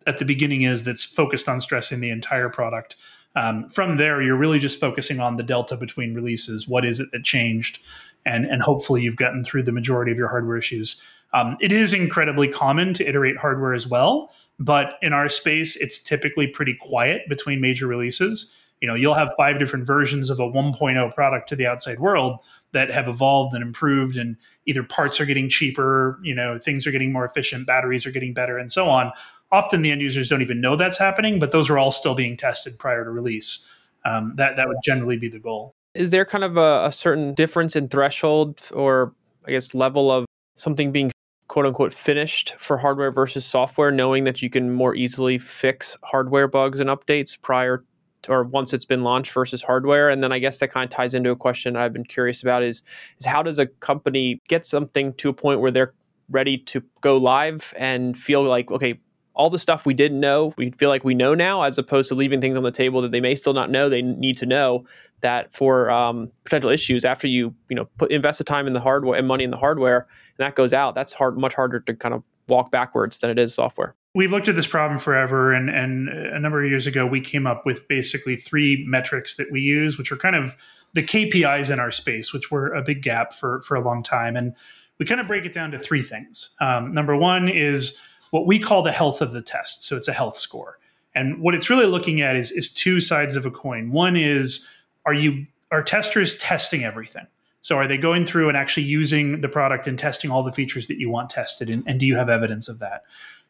at 0.08 0.20
the 0.20 0.26
beginning 0.26 0.62
is 0.62 0.86
that's 0.86 1.04
focused 1.04 1.50
on 1.50 1.60
stressing 1.60 2.00
the 2.00 2.10
entire 2.10 2.50
product 2.50 2.96
um, 3.36 3.70
from 3.70 3.98
there, 3.98 4.22
you're 4.22 4.38
really 4.38 4.60
just 4.60 4.80
focusing 4.80 5.20
on 5.20 5.38
the 5.38 5.44
delta 5.44 5.75
between 5.75 6.13
releases. 6.13 6.68
What 6.68 6.86
is 6.86 7.00
it 7.00 7.12
that 7.12 7.24
changed? 7.24 7.80
And, 8.25 8.46
and 8.46 8.62
hopefully 8.62 9.02
you've 9.02 9.16
gotten 9.16 9.44
through 9.44 9.63
the 9.63 9.72
majority 9.72 10.12
of 10.12 10.18
your 10.18 10.30
hardware 10.30 10.58
issues. 10.58 11.02
Um, 11.34 11.58
it 11.60 11.72
is 11.72 11.94
incredibly 11.94 12.48
common 12.48 12.94
to 12.94 13.08
iterate 13.08 13.38
hardware 13.38 13.74
as 13.74 13.88
well, 13.88 14.32
but 14.60 14.98
in 15.02 15.13
our 15.13 15.30
space, 15.30 15.75
it's 15.75 16.02
typically 16.02 16.48
pretty 16.48 16.75
quiet 16.80 17.28
between 17.28 17.60
major 17.60 17.88
releases. 17.88 18.56
You 18.82 18.88
know, 18.88 18.94
you'll 18.94 19.16
have 19.16 19.34
five 19.36 19.58
different 19.60 19.88
versions 19.88 20.30
of 20.30 20.40
a 20.40 20.44
1.0 20.44 21.16
product 21.16 21.50
to 21.50 21.56
the 21.56 21.66
outside 21.66 22.00
world 22.00 22.40
that 22.72 22.92
have 22.92 23.08
evolved 23.08 23.54
and 23.56 23.63
improved, 23.63 24.16
and 24.18 24.36
either 24.66 24.84
parts 24.84 25.20
are 25.20 25.25
getting 25.25 25.50
cheaper, 25.50 26.20
you 26.22 26.36
know, 26.36 26.60
things 26.60 26.86
are 26.86 26.92
getting 26.92 27.12
more 27.12 27.25
efficient, 27.25 27.66
batteries 27.66 28.06
are 28.06 28.12
getting 28.12 28.34
better, 28.34 28.58
and 28.58 28.72
so 28.72 28.90
on 28.90 29.12
often 29.53 29.83
the 29.83 29.91
end 29.91 30.01
users 30.01 30.27
don't 30.27 30.41
even 30.41 30.60
know 30.60 30.75
that's 30.75 30.98
happening, 30.98 31.39
but 31.39 31.51
those 31.51 31.69
are 31.69 31.77
all 31.77 31.91
still 31.91 32.15
being 32.15 32.36
tested 32.36 32.77
prior 32.79 33.05
to 33.05 33.12
release. 33.12 33.69
Um, 34.03 34.33
that 34.36 34.57
that 34.57 34.67
would 34.67 34.77
generally 34.83 35.15
be 35.15 35.29
the 35.29 35.39
goal. 35.39 35.72
Is 35.93 36.10
there 36.10 36.25
kind 36.25 36.43
of 36.43 36.57
a, 36.57 36.86
a 36.88 36.91
certain 36.91 37.33
difference 37.33 37.75
in 37.75 37.88
threshold 37.88 38.60
or 38.74 39.13
I 39.48 39.51
guess 39.51 39.74
level 39.74 40.12
of 40.12 40.25
something 40.57 40.91
being 40.91 41.12
quote 41.48 41.65
unquote 41.65 41.93
finished 41.93 42.55
for 42.57 42.77
hardware 42.77 43.12
versus 43.12 43.45
software, 43.45 43.91
knowing 43.91 44.24
that 44.24 44.41
you 44.41 44.50
can 44.50 44.74
more 44.74 44.95
easily 44.95 45.38
fix 45.38 45.95
hardware 46.03 46.48
bugs 46.48 46.79
and 46.79 46.89
updates 46.89 47.39
prior 47.39 47.83
to, 48.24 48.31
or 48.31 48.43
once 48.43 48.74
it's 48.74 48.86
been 48.86 49.03
launched 49.03 49.31
versus 49.31 49.62
hardware. 49.62 50.10
And 50.10 50.24
then 50.24 50.31
I 50.31 50.39
guess 50.39 50.60
that 50.60 50.69
kind 50.69 50.83
of 50.83 50.89
ties 50.89 51.13
into 51.13 51.29
a 51.29 51.36
question 51.36 51.75
I've 51.75 51.93
been 51.93 52.05
curious 52.05 52.41
about 52.41 52.63
is 52.63 52.81
is 53.19 53.25
how 53.25 53.43
does 53.43 53.60
a 53.60 53.67
company 53.67 54.41
get 54.48 54.65
something 54.65 55.13
to 55.13 55.29
a 55.29 55.33
point 55.33 55.62
where 55.62 55.72
they're 55.72 55.93
ready 56.29 56.57
to 56.57 56.81
go 57.01 57.17
live 57.17 57.74
and 57.77 58.17
feel 58.17 58.43
like 58.43 58.72
okay 58.72 59.00
all 59.36 59.50
the 59.50 59.60
stuff 59.60 59.86
we 59.86 59.94
didn't 59.94 60.20
know, 60.20 60.54
we 60.58 60.72
feel 60.72 60.90
like 60.90 61.04
we 61.04 61.16
know 61.16 61.34
now, 61.34 61.63
as 61.63 61.78
opposed 61.78 62.10
to 62.10 62.16
leaving 62.16 62.40
things 62.40 62.56
on 62.56 62.63
the 62.63 62.72
table 62.72 63.02
that 63.02 63.12
they 63.12 63.22
may 63.22 63.36
still 63.36 63.54
not 63.54 63.70
know. 63.70 63.90
They 63.90 64.02
need 64.02 64.38
to 64.38 64.46
know 64.46 64.86
that 65.22 65.54
for 65.54 65.90
um, 65.90 66.32
potential 66.44 66.70
issues 66.70 67.04
after 67.04 67.28
you, 67.28 67.54
you 67.70 67.75
know, 67.75 67.86
put 67.98 68.12
invest 68.12 68.38
the 68.38 68.44
time 68.44 68.68
in 68.68 68.74
the 68.74 68.80
hardware 68.80 69.18
and 69.18 69.28
money 69.28 69.44
in 69.44 69.50
the 69.50 69.58
hardware, 69.58 70.08
and 70.38 70.46
that 70.46 70.56
goes 70.56 70.74
out. 70.74 70.94
That's 70.96 71.13
hard, 71.13 71.38
much 71.38 71.56
harder 71.56 71.80
to 71.80 71.94
kind 71.96 72.13
of 72.13 72.24
walk 72.48 72.72
backwards 72.72 73.20
than 73.20 73.30
it 73.30 73.40
is 73.40 73.54
software. 73.54 73.96
We've 74.16 74.32
looked 74.32 74.48
at 74.48 74.56
this 74.56 74.68
problem 74.68 75.00
forever, 75.00 75.52
and 75.52 75.70
and 75.70 76.10
a 76.10 76.40
number 76.40 76.63
of 76.63 76.70
years 76.70 76.86
ago, 76.86 77.08
we 77.08 77.20
came 77.20 77.48
up 77.48 77.66
with 77.66 77.88
basically 77.88 78.36
three 78.36 78.86
metrics 78.88 79.38
that 79.38 79.52
we 79.52 79.62
use, 79.62 79.98
which 79.98 80.12
are 80.12 80.18
kind 80.18 80.36
of 80.36 80.56
the 80.94 81.02
KPIs 81.02 81.72
in 81.72 81.80
our 81.80 81.90
space, 81.90 82.32
which 82.32 82.52
were 82.52 82.72
a 82.74 82.84
big 82.84 83.02
gap 83.02 83.34
for 83.34 83.62
for 83.62 83.75
a 83.75 83.82
long 83.82 84.04
time, 84.04 84.36
and 84.36 84.54
we 85.00 85.08
kind 85.08 85.20
of 85.20 85.28
break 85.28 85.46
it 85.46 85.54
down 85.54 85.72
to 85.72 85.80
three 85.80 86.04
things. 86.04 86.52
Um, 86.62 86.94
number 86.94 87.16
one 87.18 87.50
is 87.50 88.00
what 88.34 88.48
we 88.48 88.58
call 88.58 88.82
the 88.82 88.92
health 88.92 89.22
of 89.22 89.32
the 89.32 89.44
test. 89.44 89.86
So 89.86 89.96
it's 89.96 90.08
a 90.08 90.13
health 90.13 90.38
score. 90.38 90.80
And 91.13 91.40
what 91.40 91.54
it's 91.54 91.70
really 91.70 91.86
looking 91.86 92.22
at 92.22 92.36
is, 92.36 92.50
is 92.50 92.72
two 92.72 93.00
sides 93.00 93.36
of 93.36 93.46
a 93.46 93.52
coin. 93.52 93.92
One 93.92 94.16
is 94.16 94.68
are 95.06 95.13
you 95.13 95.46
are 95.72 95.84
testers 95.84 96.36
testing 96.40 96.84
everything? 96.84 97.28
So 97.62 97.75
are 97.75 97.88
they 97.88 97.96
going 97.96 98.25
through 98.25 98.48
and 98.48 98.58
actually 98.58 98.88
using 98.88 99.42
the 99.42 99.50
product 99.50 99.86
and 99.86 100.00
testing 100.00 100.32
all 100.32 100.42
the 100.42 100.52
features 100.52 100.88
that 100.88 100.98
you 100.98 101.12
want 101.12 101.30
tested? 101.30 101.70
And, 101.70 101.84
and 101.86 102.00
do 102.00 102.08
you 102.08 102.16
have 102.16 102.28
evidence 102.28 102.68
of 102.68 102.80
that? 102.80 103.04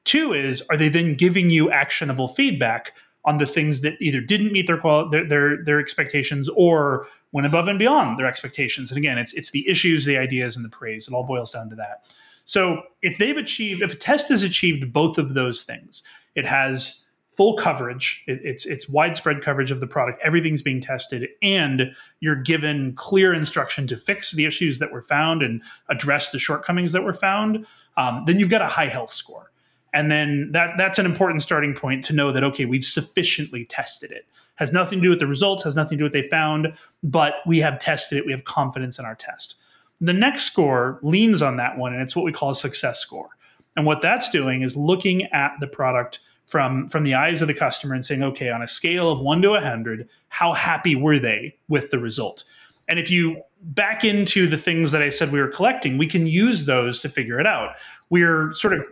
Two 0.04 0.34
is 0.34 0.62
are 0.70 0.76
they 0.76 0.90
then 0.90 1.14
giving 1.14 1.50
you 1.50 1.72
actionable 1.72 2.28
feedback 2.28 2.92
on 3.24 3.38
the 3.38 3.46
things 3.46 3.80
that 3.82 3.96
either 4.02 4.20
didn't 4.20 4.52
meet 4.52 4.68
their, 4.68 4.78
quali- 4.78 5.08
their, 5.12 5.26
their 5.26 5.64
their 5.64 5.80
expectations 5.80 6.50
or 6.58 7.08
went 7.32 7.48
above 7.48 7.70
and 7.70 7.80
beyond 7.80 8.20
their 8.20 8.28
expectations? 8.28 8.92
And 8.92 8.98
again, 8.98 9.18
it's 9.18 9.34
it's 9.34 9.52
the 9.52 9.66
issues, 9.66 10.04
the 10.04 10.18
ideas, 10.18 10.58
and 10.58 10.66
the 10.66 10.70
praise. 10.70 11.08
It 11.08 11.14
all 11.14 11.24
boils 11.24 11.54
down 11.54 11.70
to 11.70 11.76
that. 11.78 12.04
So 12.46 12.84
if 13.02 13.18
they've 13.18 13.38
achieved, 13.38 13.82
if 13.82 13.94
a 13.94 13.98
test 13.98 14.30
has 14.30 14.44
achieved 14.44 14.92
both 14.92 15.18
of 15.18 15.34
those 15.34 15.64
things, 15.64 16.04
it 16.36 16.46
has 16.46 17.08
full 17.32 17.58
coverage, 17.58 18.24
it, 18.28 18.40
it's 18.44 18.66
it's 18.66 18.88
widespread 18.88 19.42
coverage 19.42 19.72
of 19.72 19.80
the 19.80 19.88
product, 19.88 20.22
everything's 20.24 20.62
being 20.62 20.82
tested, 20.82 21.28
and 21.42 21.94
you're 22.20 22.36
given 22.36 22.94
clear 22.96 23.34
instruction 23.34 23.88
to 23.88 23.98
fix 23.98 24.34
the 24.34 24.46
issues 24.46 24.80
that 24.80 24.92
were 24.92 25.02
found 25.02 25.42
and 25.42 25.62
address 25.90 26.30
the 26.30 26.40
shortcomings 26.40 26.92
that 26.92 27.04
were 27.04 27.14
found. 27.14 27.66
Um, 27.98 28.24
then 28.26 28.40
you've 28.40 28.50
got 28.50 28.62
a 28.62 28.68
high 28.68 28.88
health 28.88 29.12
score. 29.12 29.52
And 29.94 30.12
then 30.12 30.50
that 30.52 30.76
that's 30.78 31.00
an 31.00 31.06
important 31.06 31.44
starting 31.44 31.74
point 31.74 32.04
to 32.06 32.14
know 32.14 32.32
that 32.32 32.44
okay, 32.44 32.66
we've 32.66 32.84
sufficiently 32.84 33.66
tested 33.66 34.12
it. 34.12 34.26
Has 34.56 34.72
nothing 34.72 35.00
to 35.00 35.04
do 35.04 35.10
with 35.10 35.20
the 35.20 35.28
results, 35.28 35.64
has 35.64 35.76
nothing 35.76 35.98
to 35.98 36.02
do 36.02 36.04
with 36.06 36.14
what 36.14 36.22
they 36.22 36.28
found, 36.28 36.74
but 37.04 37.36
we 37.46 37.60
have 37.60 37.80
tested 37.80 38.18
it. 38.18 38.26
We 38.26 38.32
have 38.32 38.44
confidence 38.44 39.00
in 39.00 39.06
our 39.06 39.16
test. 39.16 39.56
The 40.04 40.12
next 40.14 40.44
score 40.44 41.00
leans 41.02 41.42
on 41.42 41.56
that 41.56 41.78
one, 41.78 41.94
and 41.94 42.02
it's 42.02 42.14
what 42.14 42.26
we 42.26 42.34
call 42.34 42.50
a 42.50 42.56
success 42.56 43.00
score. 43.00 43.30
And 43.78 43.86
what 43.86 44.02
that's 44.02 44.30
doing 44.30 44.62
is 44.62 44.76
looking 44.76 45.24
at 45.32 45.54
the 45.62 45.68
product 45.68 46.20
from 46.46 46.90
from 46.90 47.06
the 47.06 47.14
eyes 47.14 47.42
of 47.42 47.48
the 47.48 47.54
customer 47.54 47.96
and 47.96 48.06
saying, 48.06 48.22
okay, 48.22 48.50
on 48.50 48.62
a 48.62 48.68
scale 48.68 49.10
of 49.10 49.22
one 49.22 49.42
to 49.44 49.54
a 49.54 49.62
hundred, 49.62 50.10
how 50.28 50.52
happy 50.52 50.94
were 50.94 51.18
they 51.18 51.56
with 51.70 51.90
the 51.90 52.00
result? 52.00 52.44
And 52.90 53.00
if 53.00 53.10
you 53.10 53.42
back 53.62 54.04
into 54.04 54.46
the 54.46 54.58
things 54.58 54.92
that 54.92 55.02
I 55.02 55.08
said 55.08 55.32
we 55.32 55.40
were 55.40 55.48
collecting, 55.48 55.98
we 55.98 56.08
can 56.08 56.28
use 56.28 56.66
those 56.66 57.00
to 57.00 57.08
figure 57.08 57.40
it 57.40 57.48
out. 57.48 57.76
We're 58.10 58.54
sort 58.54 58.74
of 58.74 58.86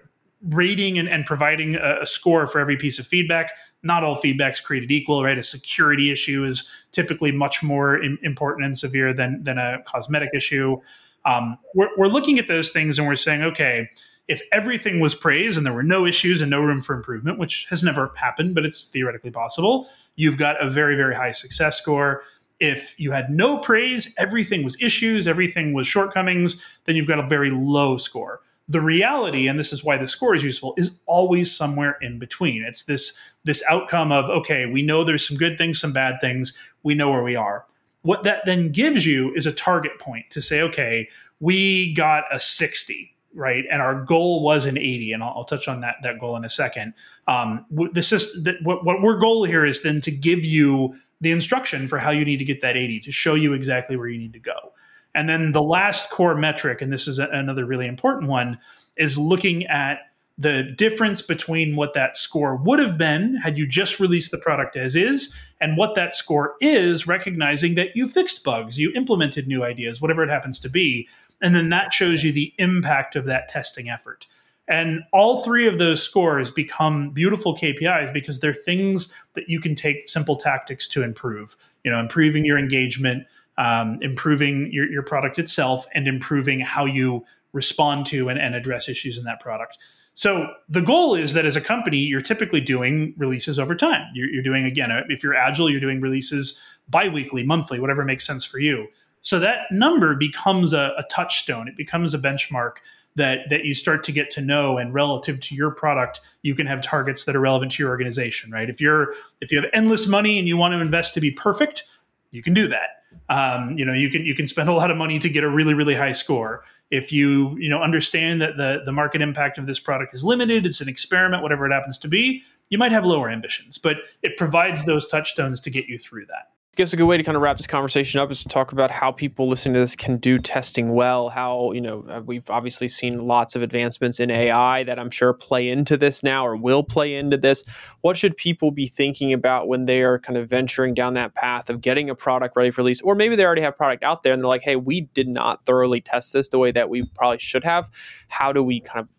rating 0.50 0.98
and, 0.98 1.08
and 1.08 1.26
providing 1.26 1.76
a, 1.76 2.02
a, 2.02 2.06
score 2.06 2.48
for 2.48 2.60
every 2.60 2.76
piece 2.76 2.98
of 2.98 3.06
feedback. 3.06 3.52
Not 3.84 4.04
all 4.04 4.16
feedback's 4.16 4.60
created 4.60 4.92
equal, 4.92 5.24
right? 5.24 5.38
A 5.38 5.44
security 5.44 6.12
issue 6.12 6.46
is 6.46 6.70
typically 6.92 7.32
much 7.32 7.62
more 7.62 8.02
in, 8.02 8.18
important 8.24 8.66
and 8.66 8.78
severe 8.78 9.14
than, 9.14 9.44
than 9.44 9.58
a 9.58 9.78
cosmetic 9.86 10.30
issue. 10.34 10.78
Um, 11.26 11.58
we're, 11.76 11.90
we're 11.98 12.08
looking 12.08 12.40
at 12.40 12.48
those 12.48 12.72
things 12.72 12.98
and 12.98 13.08
we're 13.08 13.16
saying, 13.16 13.44
okay, 13.44 13.90
if 14.28 14.42
everything 14.52 15.00
was 15.00 15.14
praised 15.14 15.58
and 15.58 15.66
there 15.66 15.74
were 15.74 15.84
no 15.84 16.06
issues 16.06 16.42
and 16.42 16.50
no 16.50 16.62
room 16.62 16.82
for 16.82 16.96
improvement, 16.96 17.38
which 17.38 17.68
has 17.70 17.84
never 17.84 18.12
happened, 18.16 18.56
but 18.56 18.66
it's 18.66 18.86
theoretically 18.86 19.32
possible, 19.32 19.88
you've 20.16 20.38
got 20.38 20.62
a 20.64 20.70
very, 20.70 20.96
very 20.96 21.14
high 21.14 21.32
success 21.32 21.80
score. 21.80 22.24
If 22.60 23.00
you 23.00 23.12
had 23.12 23.30
no 23.30 23.58
praise, 23.58 24.14
everything 24.18 24.64
was 24.64 24.82
issues, 24.82 25.28
everything 25.28 25.74
was 25.74 25.86
shortcomings, 25.86 26.64
then 26.86 26.96
you've 26.96 27.08
got 27.08 27.20
a 27.20 27.28
very 27.28 27.52
low 27.52 27.98
score 27.98 28.42
the 28.68 28.82
reality 28.82 29.48
and 29.48 29.60
this 29.60 29.74
is 29.74 29.84
why 29.84 29.98
the 29.98 30.08
score 30.08 30.36
is 30.36 30.44
useful 30.44 30.74
is 30.78 31.00
always 31.06 31.56
somewhere 31.56 31.98
in 32.02 32.20
between. 32.20 32.64
It's 32.64 32.84
this 32.84 33.18
this 33.44 33.64
outcome 33.70 34.12
of 34.12 34.30
okay 34.30 34.66
we 34.66 34.82
know 34.82 35.04
there's 35.04 35.28
some 35.28 35.38
good 35.38 35.58
things 35.58 35.80
some 35.80 35.94
bad 35.94 36.20
things. 36.22 36.58
We 36.84 36.96
know 36.96 37.12
where 37.12 37.24
we 37.24 37.36
are. 37.36 37.66
What 38.04 38.24
that 38.24 38.46
then 38.46 38.72
gives 38.72 39.06
you 39.06 39.34
is 39.36 39.46
a 39.46 39.52
target 39.52 40.00
point 40.00 40.30
to 40.32 40.42
say 40.42 40.62
okay 40.62 41.10
we 41.40 41.94
got 41.94 42.24
a 42.32 42.40
60 42.40 43.08
right? 43.34 43.64
And 43.72 43.82
our 43.82 44.04
goal 44.04 44.44
was 44.44 44.66
an 44.66 44.78
80 44.78 45.14
and 45.14 45.24
i'll, 45.24 45.34
I'll 45.38 45.44
touch 45.44 45.68
on 45.68 45.82
that 45.82 45.96
that 46.04 46.20
goal 46.20 46.36
in 46.36 46.46
a 46.46 46.50
second. 46.50 46.94
Um, 47.28 47.66
the 47.72 48.04
system 48.04 48.44
that 48.44 48.56
what, 48.64 48.84
what 48.86 48.98
our 48.98 49.18
goal 49.18 49.44
here 49.44 49.66
is 49.66 49.84
then 49.84 50.02
to 50.02 50.12
give 50.12 50.44
you 50.44 50.96
the 51.22 51.32
instruction 51.32 51.88
for 51.88 52.00
how 52.00 52.12
you 52.12 52.26
need 52.26 52.38
to 52.38 52.46
get 52.46 52.62
that 52.62 52.76
80 52.76 53.00
to 53.02 53.12
show 53.12 53.36
you 53.36 53.54
exactly 53.54 53.96
where 53.96 54.08
you 54.08 54.18
need 54.18 54.34
to 54.34 54.40
go 54.40 54.74
and 55.14 55.28
then 55.28 55.52
the 55.52 55.62
last 55.62 56.10
core 56.10 56.36
metric, 56.36 56.82
and 56.82 56.92
this 56.92 57.08
is 57.08 57.20
a, 57.20 57.28
another 57.28 57.66
really 57.66 57.88
important 57.88 58.30
one, 58.30 58.58
is 58.98 59.18
looking 59.18 59.66
at 59.68 60.00
the 60.38 60.64
difference 60.76 61.22
between 61.22 61.76
what 61.76 61.94
that 61.94 62.18
score 62.18 62.56
would 62.56 62.80
have 62.80 62.98
been 62.98 63.36
had 63.36 63.58
you 63.58 63.68
just 63.68 64.00
released 64.00 64.32
the 64.32 64.38
product 64.38 64.76
as 64.76 64.96
is 64.96 65.36
and 65.60 65.78
what 65.78 65.94
that 65.94 66.16
score 66.16 66.56
is, 66.62 67.06
recognizing 67.06 67.76
that 67.76 67.96
you 67.96 68.08
fixed 68.08 68.44
bugs, 68.44 68.80
you 68.80 68.92
implemented 68.96 69.48
new 69.48 69.64
ideas, 69.64 70.02
whatever 70.02 70.24
it 70.24 70.30
happens 70.30 70.58
to 70.60 70.70
be. 70.70 71.08
And 71.42 71.56
then 71.56 71.70
that 71.70 71.94
shows 71.94 72.24
you 72.24 72.32
the 72.32 72.54
impact 72.58 73.16
of 73.16 73.26
that 73.26 73.50
testing 73.50 73.90
effort. 73.90 74.26
And 74.68 75.02
all 75.12 75.44
three 75.44 75.68
of 75.68 75.80
those 75.80 76.02
scores 76.02 76.50
become 76.50 77.12
beautiful 77.12 77.56
KPIs 77.56 78.14
because 78.14 78.40
they're 78.40 78.54
things 78.54 79.14
that 79.34 79.50
you 79.50 79.60
can 79.60 79.76
take 79.76 80.08
simple 80.08 80.38
tactics 80.38 80.88
to 80.90 81.04
improve. 81.04 81.56
You 81.84 81.92
know, 81.92 82.00
improving 82.00 82.46
your 82.46 82.58
engagement, 82.58 83.26
um, 83.62 84.00
improving 84.02 84.70
your, 84.74 84.92
your 84.92 85.04
product 85.04 85.38
itself 85.38 85.86
and 85.94 86.08
improving 86.08 86.60
how 86.60 86.84
you 86.84 87.24
respond 87.54 88.08
to 88.08 88.28
and, 88.28 88.40
and 88.40 88.56
address 88.56 88.90
issues 88.90 89.20
in 89.20 89.24
that 89.26 89.40
product. 89.40 89.78
So 90.16 90.52
the 90.68 90.82
goal 90.82 91.14
is 91.14 91.34
that 91.34 91.46
as 91.46 91.56
a 91.56 91.62
company, 91.62 91.98
you're 91.98 92.22
typically 92.22 92.60
doing 92.60 93.14
releases 93.18 93.60
over 93.60 93.76
time. 93.76 94.08
You're, 94.16 94.30
you're 94.30 94.44
doing 94.44 94.66
again, 94.66 94.92
uh, 94.92 95.04
if 95.10 95.24
you're 95.24 95.36
agile, 95.36 95.70
you're 95.70 95.80
doing 95.80 96.02
releases 96.02 96.60
biweekly, 96.90 97.44
monthly, 97.44 97.80
whatever 97.80 98.04
makes 98.04 98.26
sense 98.26 98.44
for 98.44 98.58
you. 98.58 98.88
So 99.22 99.40
that 99.40 99.60
number 99.72 100.16
becomes 100.16 100.74
a, 100.74 100.94
a 100.98 101.04
touchstone. 101.12 101.68
It 101.68 101.78
becomes 101.78 102.16
a 102.16 102.18
benchmark 102.18 102.78
that 103.16 103.42
that 103.52 103.64
you 103.66 103.76
start 103.76 104.04
to 104.06 104.12
get 104.12 104.32
to 104.32 104.42
know 104.42 104.80
and 104.80 104.92
relative 104.92 105.40
to 105.42 105.54
your 105.54 105.70
product 105.70 106.22
you 106.42 106.56
can 106.56 106.66
have 106.66 106.82
targets 106.82 107.26
that 107.26 107.36
are 107.36 107.42
relevant 107.42 107.74
to 107.74 107.84
your 107.84 107.90
organization 107.90 108.50
right 108.52 108.70
if 108.70 108.80
you're 108.80 109.14
if 109.42 109.52
you 109.52 109.62
have 109.62 109.70
endless 109.74 110.08
money 110.08 110.40
and 110.40 110.48
you 110.48 110.56
want 110.56 110.72
to 110.72 110.80
invest 110.80 111.14
to 111.14 111.20
be 111.20 111.30
perfect 111.30 111.84
you 112.32 112.42
can 112.42 112.54
do 112.54 112.70
that 112.70 113.01
um, 113.30 113.78
you 113.78 113.86
know, 113.86 113.94
you 113.94 114.10
can 114.10 114.26
you 114.26 114.36
can 114.36 114.48
spend 114.48 114.70
a 114.70 114.74
lot 114.74 114.92
of 114.92 114.98
money 114.98 115.20
to 115.20 115.30
get 115.30 115.44
a 115.44 115.50
really 115.50 115.74
really 115.74 115.96
high 115.96 116.12
score. 116.12 116.64
If 116.90 117.12
you 117.12 117.58
you 117.58 117.70
know 117.70 117.82
understand 117.82 118.42
that 118.42 118.58
the 118.58 118.82
the 118.86 118.92
market 118.92 119.22
impact 119.22 119.58
of 119.58 119.66
this 119.66 119.80
product 119.80 120.14
is 120.14 120.24
limited, 120.24 120.66
it's 120.66 120.82
an 120.82 120.90
experiment, 120.90 121.42
whatever 121.42 121.66
it 121.66 121.72
happens 121.72 121.98
to 122.00 122.08
be, 122.08 122.44
you 122.70 122.78
might 122.78 122.92
have 122.92 123.06
lower 123.06 123.30
ambitions, 123.30 123.78
but 123.78 123.98
it 124.24 124.38
provides 124.38 124.86
those 124.86 125.08
touchstones 125.08 125.60
to 125.62 125.70
get 125.70 125.88
you 125.88 125.98
through 125.98 126.26
that. 126.28 126.52
I 126.74 126.78
guess 126.78 126.94
a 126.94 126.96
good 126.96 127.04
way 127.04 127.18
to 127.18 127.24
kind 127.24 127.36
of 127.36 127.42
wrap 127.42 127.58
this 127.58 127.68
conversation 127.68 128.22
up 128.22 128.32
is 128.32 128.44
to 128.44 128.48
talk 128.48 128.72
about 128.72 128.90
how 128.90 129.12
people 129.12 129.50
listening 129.50 129.74
to 129.74 129.82
this 129.82 129.94
can 129.94 130.16
do 130.16 130.40
testing 130.40 130.94
well. 130.94 131.28
How, 131.28 131.74
you 131.74 131.82
know, 131.82 132.06
uh, 132.08 132.22
we've 132.26 132.50
obviously 132.50 132.88
seen 132.88 133.28
lots 133.28 133.58
of 133.58 133.62
advancements 133.62 134.22
in 134.22 134.32
AI 134.32 134.84
that 134.86 134.98
I'm 134.98 135.12
sure 135.12 135.34
play 135.34 135.68
into 135.68 135.98
this 135.98 136.24
now 136.24 136.48
or 136.48 136.56
will 136.56 136.82
play 136.82 137.16
into 137.16 137.36
this. 137.36 137.66
What 138.00 138.16
should 138.16 138.38
people 138.38 138.72
be 138.72 138.88
thinking 138.88 139.34
about 139.34 139.68
when 139.68 139.84
they 139.84 140.02
are 140.02 140.18
kind 140.18 140.38
of 140.38 140.50
venturing 140.50 140.94
down 140.94 141.14
that 141.16 141.36
path 141.36 141.70
of 141.70 141.82
getting 141.82 142.10
a 142.10 142.16
product 142.16 142.56
ready 142.56 142.72
for 142.72 142.84
release? 142.84 143.02
Or 143.02 143.16
maybe 143.16 143.36
they 143.36 143.44
already 143.44 143.64
have 143.64 143.76
product 143.76 144.02
out 144.02 144.24
there 144.24 144.32
and 144.32 144.42
they're 144.42 144.48
like, 144.48 144.64
hey, 144.64 144.78
we 144.78 145.02
did 145.02 145.28
not 145.28 145.66
thoroughly 145.66 146.00
test 146.00 146.32
this 146.32 146.48
the 146.48 146.58
way 146.58 146.72
that 146.72 146.90
we 146.90 147.04
probably 147.16 147.40
should 147.40 147.66
have. 147.66 147.90
How 148.30 148.54
do 148.54 148.64
we 148.64 148.80
kind 148.80 149.02
of, 149.02 149.10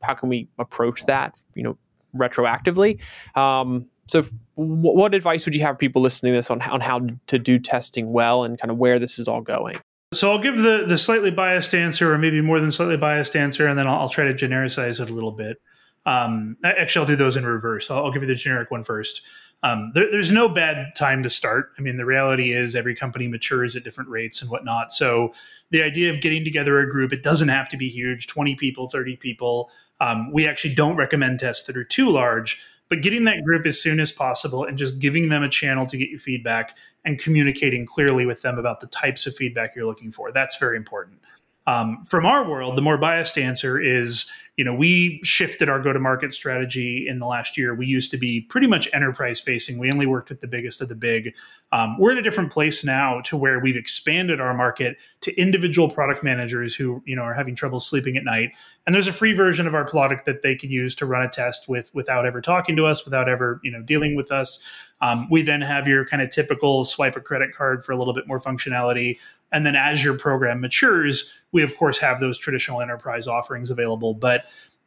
how 0.00 0.14
can 0.14 0.28
we 0.28 0.48
approach 0.60 1.06
that, 1.06 1.34
you 1.56 1.64
know, 1.64 1.76
retroactively? 2.14 3.00
Um, 3.36 3.88
so, 4.10 4.24
what 4.56 5.14
advice 5.14 5.44
would 5.44 5.54
you 5.54 5.60
have 5.60 5.78
people 5.78 6.02
listening 6.02 6.32
to 6.32 6.38
this 6.38 6.50
on, 6.50 6.60
on 6.62 6.80
how 6.80 7.06
to 7.28 7.38
do 7.38 7.60
testing 7.60 8.12
well 8.12 8.42
and 8.42 8.60
kind 8.60 8.70
of 8.70 8.76
where 8.76 8.98
this 8.98 9.20
is 9.20 9.28
all 9.28 9.40
going? 9.40 9.78
So, 10.12 10.32
I'll 10.32 10.42
give 10.42 10.56
the, 10.56 10.84
the 10.84 10.98
slightly 10.98 11.30
biased 11.30 11.74
answer, 11.74 12.12
or 12.12 12.18
maybe 12.18 12.40
more 12.40 12.58
than 12.58 12.72
slightly 12.72 12.96
biased 12.96 13.36
answer, 13.36 13.68
and 13.68 13.78
then 13.78 13.86
I'll, 13.86 14.00
I'll 14.00 14.08
try 14.08 14.24
to 14.24 14.34
genericize 14.34 14.98
it 15.00 15.10
a 15.10 15.12
little 15.12 15.30
bit. 15.30 15.62
Um, 16.06 16.56
actually, 16.64 17.02
I'll 17.02 17.06
do 17.06 17.14
those 17.14 17.36
in 17.36 17.46
reverse. 17.46 17.88
I'll, 17.88 18.06
I'll 18.06 18.10
give 18.10 18.22
you 18.22 18.28
the 18.28 18.34
generic 18.34 18.72
one 18.72 18.82
first. 18.82 19.22
Um, 19.62 19.92
there, 19.94 20.10
there's 20.10 20.32
no 20.32 20.48
bad 20.48 20.96
time 20.96 21.22
to 21.22 21.30
start. 21.30 21.70
I 21.78 21.82
mean, 21.82 21.96
the 21.96 22.06
reality 22.06 22.52
is 22.52 22.74
every 22.74 22.96
company 22.96 23.28
matures 23.28 23.76
at 23.76 23.84
different 23.84 24.10
rates 24.10 24.42
and 24.42 24.50
whatnot. 24.50 24.90
So, 24.90 25.32
the 25.70 25.84
idea 25.84 26.12
of 26.12 26.20
getting 26.20 26.42
together 26.42 26.80
a 26.80 26.90
group, 26.90 27.12
it 27.12 27.22
doesn't 27.22 27.48
have 27.48 27.68
to 27.68 27.76
be 27.76 27.88
huge 27.88 28.26
20 28.26 28.56
people, 28.56 28.88
30 28.88 29.18
people. 29.18 29.70
Um, 30.00 30.32
we 30.32 30.48
actually 30.48 30.74
don't 30.74 30.96
recommend 30.96 31.38
tests 31.38 31.66
that 31.68 31.76
are 31.76 31.84
too 31.84 32.10
large 32.10 32.60
but 32.90 33.00
getting 33.00 33.24
that 33.24 33.42
group 33.44 33.64
as 33.64 33.80
soon 33.80 34.00
as 34.00 34.12
possible 34.12 34.64
and 34.64 34.76
just 34.76 34.98
giving 34.98 35.30
them 35.30 35.42
a 35.42 35.48
channel 35.48 35.86
to 35.86 35.96
get 35.96 36.10
you 36.10 36.18
feedback 36.18 36.76
and 37.04 37.18
communicating 37.18 37.86
clearly 37.86 38.26
with 38.26 38.42
them 38.42 38.58
about 38.58 38.80
the 38.80 38.88
types 38.88 39.26
of 39.26 39.34
feedback 39.34 39.74
you're 39.74 39.86
looking 39.86 40.12
for. 40.12 40.32
That's 40.32 40.58
very 40.58 40.76
important. 40.76 41.20
Um, 41.66 42.02
from 42.04 42.26
our 42.26 42.48
world, 42.48 42.76
the 42.76 42.82
more 42.82 42.98
biased 42.98 43.38
answer 43.38 43.80
is, 43.80 44.30
you 44.56 44.64
know, 44.64 44.74
we 44.74 45.20
shifted 45.22 45.68
our 45.68 45.80
go-to-market 45.80 46.32
strategy 46.32 47.06
in 47.06 47.18
the 47.18 47.26
last 47.26 47.56
year. 47.56 47.74
We 47.74 47.86
used 47.86 48.10
to 48.10 48.18
be 48.18 48.42
pretty 48.42 48.66
much 48.66 48.88
enterprise 48.92 49.40
facing. 49.40 49.78
We 49.78 49.90
only 49.92 50.06
worked 50.06 50.30
with 50.30 50.40
the 50.40 50.46
biggest 50.46 50.80
of 50.80 50.88
the 50.88 50.94
big. 50.94 51.34
Um, 51.72 51.96
we're 51.98 52.12
in 52.12 52.18
a 52.18 52.22
different 52.22 52.50
place 52.50 52.84
now 52.84 53.20
to 53.22 53.36
where 53.36 53.60
we've 53.60 53.76
expanded 53.76 54.40
our 54.40 54.52
market 54.52 54.96
to 55.20 55.34
individual 55.40 55.88
product 55.88 56.24
managers 56.24 56.74
who, 56.74 57.02
you 57.06 57.14
know, 57.14 57.22
are 57.22 57.34
having 57.34 57.54
trouble 57.54 57.80
sleeping 57.80 58.16
at 58.16 58.24
night. 58.24 58.52
And 58.86 58.94
there's 58.94 59.06
a 59.06 59.12
free 59.12 59.32
version 59.32 59.66
of 59.66 59.74
our 59.74 59.86
product 59.86 60.26
that 60.26 60.42
they 60.42 60.56
could 60.56 60.70
use 60.70 60.94
to 60.96 61.06
run 61.06 61.22
a 61.22 61.28
test 61.28 61.68
with 61.68 61.94
without 61.94 62.26
ever 62.26 62.40
talking 62.40 62.74
to 62.76 62.86
us, 62.86 63.04
without 63.04 63.28
ever, 63.28 63.60
you 63.62 63.70
know, 63.70 63.82
dealing 63.82 64.16
with 64.16 64.32
us. 64.32 64.62
Um, 65.00 65.28
we 65.30 65.42
then 65.42 65.62
have 65.62 65.88
your 65.88 66.04
kind 66.04 66.22
of 66.22 66.30
typical 66.30 66.84
swipe 66.84 67.16
a 67.16 67.20
credit 67.20 67.54
card 67.54 67.84
for 67.84 67.92
a 67.92 67.96
little 67.96 68.12
bit 68.12 68.26
more 68.26 68.40
functionality. 68.40 69.18
And 69.52 69.66
then 69.66 69.76
as 69.76 70.04
your 70.04 70.16
program 70.16 70.60
matures, 70.60 71.34
we 71.52 71.62
of 71.62 71.76
course 71.76 71.98
have 71.98 72.20
those 72.20 72.38
traditional 72.38 72.80
enterprise 72.80 73.26
offerings 73.26 73.70
available. 73.70 74.14
But 74.14 74.44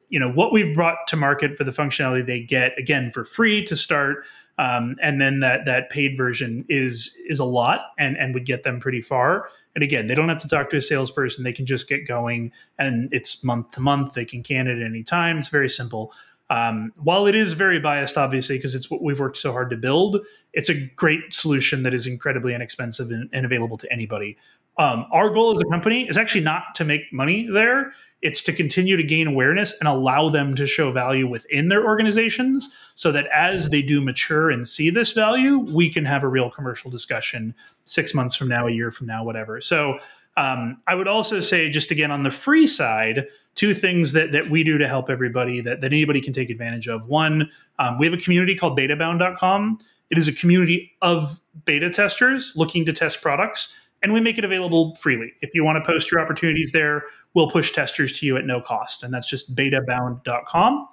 you 0.10 0.20
know 0.20 0.30
what 0.30 0.54
we've 0.54 0.76
brought 0.76 1.08
to 1.08 1.16
market 1.16 1.58
for 1.58 1.64
the 1.64 1.72
functionality 1.72 2.26
they 2.26 2.40
get 2.40 2.78
again 2.78 3.10
for 3.10 3.26
free 3.26 3.64
to 3.64 3.76
start, 3.76 4.26
um, 4.60 4.96
and 5.02 5.20
then 5.20 5.40
that 5.40 5.66
that 5.66 5.90
paid 5.90 6.16
version 6.16 6.66
is 6.70 7.18
is 7.28 7.40
a 7.40 7.46
lot 7.46 7.92
and 7.98 8.16
and 8.18 8.34
would 8.36 8.46
get 8.46 8.62
them 8.62 8.80
pretty 8.80 9.02
far. 9.02 9.50
And 9.74 9.84
again, 9.84 10.06
they 10.06 10.14
don't 10.14 10.30
have 10.30 10.38
to 10.40 10.48
talk 10.48 10.70
to 10.70 10.78
a 10.78 10.82
salesperson; 10.82 11.44
they 11.44 11.52
can 11.52 11.66
just 11.66 11.90
get 11.90 12.08
going, 12.08 12.52
and 12.78 13.10
it's 13.12 13.44
month 13.44 13.72
to 13.72 13.80
month. 13.80 14.14
They 14.14 14.26
can 14.26 14.44
can 14.44 14.68
it 14.68 14.78
at 14.78 14.86
any 14.86 15.02
time. 15.02 15.40
It's 15.40 15.48
very 15.48 15.70
simple. 15.70 16.14
Um, 16.52 16.94
while 16.98 17.26
it 17.26 17.34
is 17.34 17.54
very 17.54 17.80
biased, 17.80 18.16
obviously, 18.16 18.58
because 18.58 18.76
it's 18.76 18.92
what 18.92 19.02
we've 19.02 19.20
worked 19.20 19.38
so 19.38 19.52
hard 19.52 19.72
to 19.72 19.78
build, 19.78 20.20
it's 20.54 20.70
a 20.70 20.88
great 20.96 21.34
solution 21.34 21.84
that 21.84 21.94
is 21.94 22.08
incredibly 22.08 22.54
inexpensive 22.54 23.12
and, 23.12 23.30
and 23.34 23.46
available 23.46 23.78
to 23.78 23.92
anybody. 23.92 24.38
Um, 24.78 25.06
our 25.12 25.30
goal 25.30 25.52
as 25.52 25.60
a 25.60 25.70
company 25.70 26.08
is 26.08 26.18
actually 26.18 26.44
not 26.44 26.76
to 26.76 26.86
make 26.86 27.12
money 27.12 27.48
there. 27.52 27.94
It's 28.22 28.42
to 28.44 28.54
continue 28.54 28.96
to 28.96 29.04
gain 29.04 29.28
awareness 29.28 29.78
and 29.80 29.88
allow 29.88 30.30
them 30.30 30.56
to 30.56 30.66
show 30.66 30.92
value 30.92 31.28
within 31.28 31.68
their 31.68 31.84
organizations 31.86 32.74
so 32.96 33.12
that 33.12 33.28
as 33.28 33.70
they 33.70 33.82
do 33.82 34.02
mature 34.02 34.50
and 34.50 34.68
see 34.68 34.90
this 34.90 35.12
value, 35.12 35.60
we 35.60 35.90
can 35.90 36.06
have 36.06 36.24
a 36.24 36.28
real 36.28 36.50
commercial 36.50 36.90
discussion 36.90 37.54
six 37.86 38.16
months 38.16 38.36
from 38.36 38.48
now, 38.48 38.66
a 38.66 38.72
year 38.72 38.92
from 38.92 39.08
now, 39.08 39.24
whatever. 39.24 39.60
So 39.60 40.00
um, 40.38 40.82
I 40.88 40.96
would 40.96 41.08
also 41.08 41.40
say, 41.40 41.70
just 41.70 41.92
again 41.92 42.12
on 42.12 42.24
the 42.24 42.32
free 42.32 42.66
side, 42.66 43.28
two 43.56 43.74
things 43.74 44.14
that, 44.14 44.32
that 44.32 44.50
we 44.50 44.64
do 44.64 44.78
to 44.78 44.88
help 44.88 45.10
everybody 45.10 45.62
that, 45.62 45.82
that 45.82 45.94
anybody 45.94 46.22
can 46.22 46.34
take 46.34 46.50
advantage 46.50 46.88
of. 46.88 47.08
One, 47.08 47.50
um, 47.78 48.00
we 48.00 48.08
have 48.08 48.14
a 48.14 48.22
community 48.22 48.56
called 48.56 48.78
betabound.com. 48.78 49.78
It 50.14 50.20
is 50.20 50.28
a 50.28 50.32
community 50.32 50.92
of 51.02 51.40
beta 51.66 51.90
testers 51.90 52.54
looking 52.56 52.86
to 52.86 52.94
test 52.94 53.24
products, 53.24 53.76
and 54.04 54.14
we 54.14 54.22
make 54.22 54.38
it 54.38 54.46
available 54.46 54.94
freely. 54.94 55.32
If 55.42 55.56
you 55.56 55.64
want 55.64 55.84
to 55.84 55.92
post 55.92 56.12
your 56.12 56.22
opportunities 56.22 56.72
there, 56.72 57.06
we'll 57.34 57.50
push 57.50 57.72
testers 57.72 58.20
to 58.20 58.28
you 58.28 58.38
at 58.38 58.46
no 58.46 58.62
cost. 58.62 59.02
And 59.02 59.12
that's 59.12 59.28
just 59.28 59.56
betabound.com. 59.56 60.88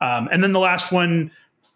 Um, 0.00 0.28
and 0.30 0.44
then 0.44 0.52
the 0.52 0.60
last 0.60 0.92
one, 0.92 1.32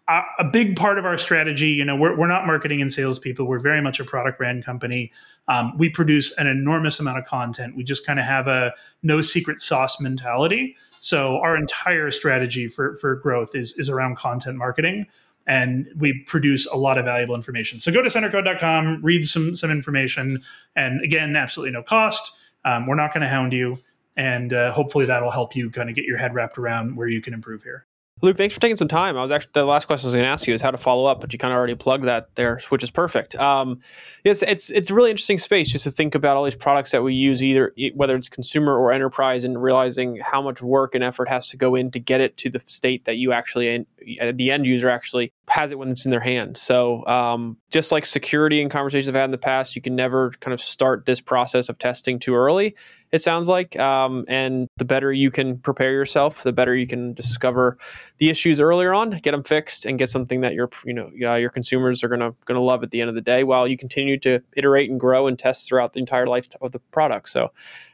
a, 0.07 0.45
big 0.45 0.77
part 0.77 0.97
of 0.97 1.03
our 1.03 1.17
strategy, 1.17 1.67
you 1.67 1.83
know, 1.83 1.97
we're, 1.97 2.17
we're 2.17 2.27
not 2.27 2.47
marketing 2.47 2.79
and 2.79 2.89
salespeople. 2.89 3.45
We're 3.45 3.59
very 3.59 3.81
much 3.81 3.99
a 3.99 4.05
product 4.05 4.37
brand 4.37 4.63
company. 4.63 5.11
Um, 5.49 5.77
we 5.77 5.89
produce 5.89 6.33
an 6.37 6.47
enormous 6.47 7.01
amount 7.01 7.17
of 7.17 7.25
content. 7.25 7.75
We 7.75 7.83
just 7.83 8.05
kind 8.05 8.19
of 8.19 8.25
have 8.25 8.47
a 8.47 8.71
no 9.03 9.19
secret 9.19 9.59
sauce 9.61 9.99
mentality. 9.99 10.77
So 11.01 11.39
our 11.39 11.57
entire 11.57 12.09
strategy 12.09 12.69
for, 12.69 12.95
for 12.95 13.17
growth 13.17 13.53
is, 13.53 13.77
is 13.77 13.89
around 13.89 14.15
content 14.15 14.55
marketing 14.55 15.07
and 15.47 15.87
we 15.97 16.23
produce 16.25 16.65
a 16.67 16.75
lot 16.75 16.97
of 16.97 17.05
valuable 17.05 17.35
information. 17.35 17.79
So 17.79 17.91
go 17.91 18.01
to 18.01 18.09
centercode.com, 18.09 19.01
read 19.03 19.25
some 19.25 19.55
some 19.55 19.71
information, 19.71 20.41
and 20.75 21.01
again, 21.01 21.35
absolutely 21.35 21.71
no 21.71 21.83
cost. 21.83 22.35
Um, 22.63 22.87
we're 22.87 22.95
not 22.95 23.13
going 23.13 23.21
to 23.21 23.29
hound 23.29 23.53
you, 23.53 23.77
and 24.15 24.53
uh, 24.53 24.71
hopefully 24.71 25.05
that'll 25.05 25.31
help 25.31 25.55
you 25.55 25.69
kind 25.69 25.89
of 25.89 25.95
get 25.95 26.05
your 26.05 26.17
head 26.17 26.33
wrapped 26.33 26.57
around 26.57 26.95
where 26.95 27.07
you 27.07 27.21
can 27.21 27.33
improve 27.33 27.63
here. 27.63 27.85
Luke, 28.21 28.37
thanks 28.37 28.55
for 28.55 28.61
taking 28.61 28.77
some 28.77 28.87
time. 28.87 29.17
I 29.17 29.21
was 29.21 29.29
actually 29.29 29.51
the 29.53 29.65
last 29.65 29.87
question 29.87 30.05
I 30.05 30.07
was 30.07 30.13
going 30.13 30.23
to 30.23 30.29
ask 30.29 30.47
you 30.47 30.53
is 30.53 30.61
how 30.61 30.71
to 30.71 30.77
follow 30.77 31.03
up, 31.03 31.19
but 31.19 31.33
you 31.33 31.37
kind 31.37 31.51
of 31.51 31.57
already 31.57 31.75
plugged 31.75 32.05
that 32.05 32.33
there, 32.35 32.61
which 32.69 32.81
is 32.81 32.89
perfect. 32.89 33.35
Um, 33.35 33.81
it's 34.23 34.41
it's 34.41 34.69
it's 34.69 34.89
a 34.89 34.95
really 34.95 35.09
interesting 35.09 35.37
space 35.37 35.69
just 35.69 35.83
to 35.83 35.91
think 35.91 36.15
about 36.15 36.37
all 36.37 36.45
these 36.45 36.55
products 36.55 36.91
that 36.91 37.03
we 37.03 37.13
use, 37.13 37.43
either 37.43 37.73
whether 37.93 38.15
it's 38.15 38.29
consumer 38.29 38.77
or 38.77 38.93
enterprise, 38.93 39.43
and 39.43 39.61
realizing 39.61 40.17
how 40.23 40.41
much 40.41 40.61
work 40.61 40.95
and 40.95 41.03
effort 41.03 41.27
has 41.27 41.49
to 41.49 41.57
go 41.57 41.75
in 41.75 41.91
to 41.91 41.99
get 41.99 42.21
it 42.21 42.37
to 42.37 42.49
the 42.49 42.61
state 42.61 43.03
that 43.03 43.17
you 43.17 43.33
actually, 43.33 43.85
the 44.33 44.49
end 44.49 44.65
user 44.65 44.89
actually 44.89 45.33
has 45.55 45.71
it 45.71 45.79
when 45.79 45.89
it's 45.89 46.05
in 46.05 46.11
their 46.11 46.19
hand. 46.19 46.57
So 46.57 47.05
um, 47.07 47.57
just 47.71 47.91
like 47.91 48.05
security 48.05 48.61
and 48.61 48.69
conversations 48.69 49.09
I've 49.09 49.15
had 49.15 49.25
in 49.25 49.31
the 49.31 49.37
past, 49.37 49.75
you 49.75 49.81
can 49.81 49.95
never 49.95 50.31
kind 50.41 50.53
of 50.53 50.61
start 50.61 51.05
this 51.05 51.21
process 51.21 51.69
of 51.69 51.77
testing 51.77 52.19
too 52.19 52.35
early 52.35 52.75
it 53.15 53.21
sounds 53.21 53.47
like. 53.47 53.77
Um, 53.79 54.25
and 54.27 54.67
the 54.77 54.85
better 54.85 55.11
you 55.11 55.31
can 55.31 55.57
prepare 55.57 55.91
yourself, 55.91 56.43
the 56.43 56.53
better 56.53 56.75
you 56.75 56.85
can 56.85 57.13
discover 57.13 57.77
the 58.17 58.29
issues 58.29 58.59
earlier 58.59 58.93
on, 58.93 59.11
get 59.21 59.31
them 59.31 59.43
fixed, 59.43 59.85
and 59.85 59.97
get 59.97 60.09
something 60.09 60.41
that 60.41 60.53
your 60.53 60.69
you 60.83 60.93
know 60.93 61.09
uh, 61.23 61.35
your 61.35 61.49
consumers 61.49 62.03
are 62.03 62.09
gonna 62.09 62.33
gonna 62.45 62.61
love 62.61 62.83
at 62.83 62.91
the 62.91 63.01
end 63.01 63.09
of 63.09 63.15
the 63.15 63.21
day. 63.21 63.43
While 63.43 63.67
you 63.67 63.77
continue 63.77 64.19
to 64.19 64.41
iterate 64.55 64.89
and 64.89 64.99
grow 64.99 65.27
and 65.27 65.39
test 65.39 65.67
throughout 65.67 65.93
the 65.93 65.99
entire 65.99 66.27
life 66.27 66.47
of 66.61 66.71
the 66.71 66.79
product. 66.79 67.29
So. 67.29 67.51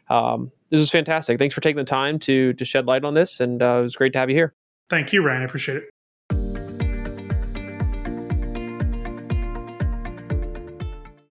Um, 0.10 0.52
this 0.71 0.80
was 0.80 0.91
fantastic. 0.91 1.39
Thanks 1.39 1.56
for 1.56 1.62
taking 1.62 1.78
the 1.78 1.86
time 1.86 2.19
to 2.19 2.52
to 2.54 2.65
shed 2.65 2.86
light 2.86 3.06
on 3.06 3.13
this, 3.13 3.39
and 3.39 3.62
uh, 3.62 3.78
it 3.80 3.84
was 3.84 3.95
great 3.95 4.12
to 4.13 4.19
have 4.19 4.30
you 4.30 4.36
here. 4.36 4.54
Thank 4.89 5.13
you, 5.13 5.21
Ryan. 5.21 5.41
I 5.41 5.45
appreciate 5.45 5.78
it. 5.78 5.89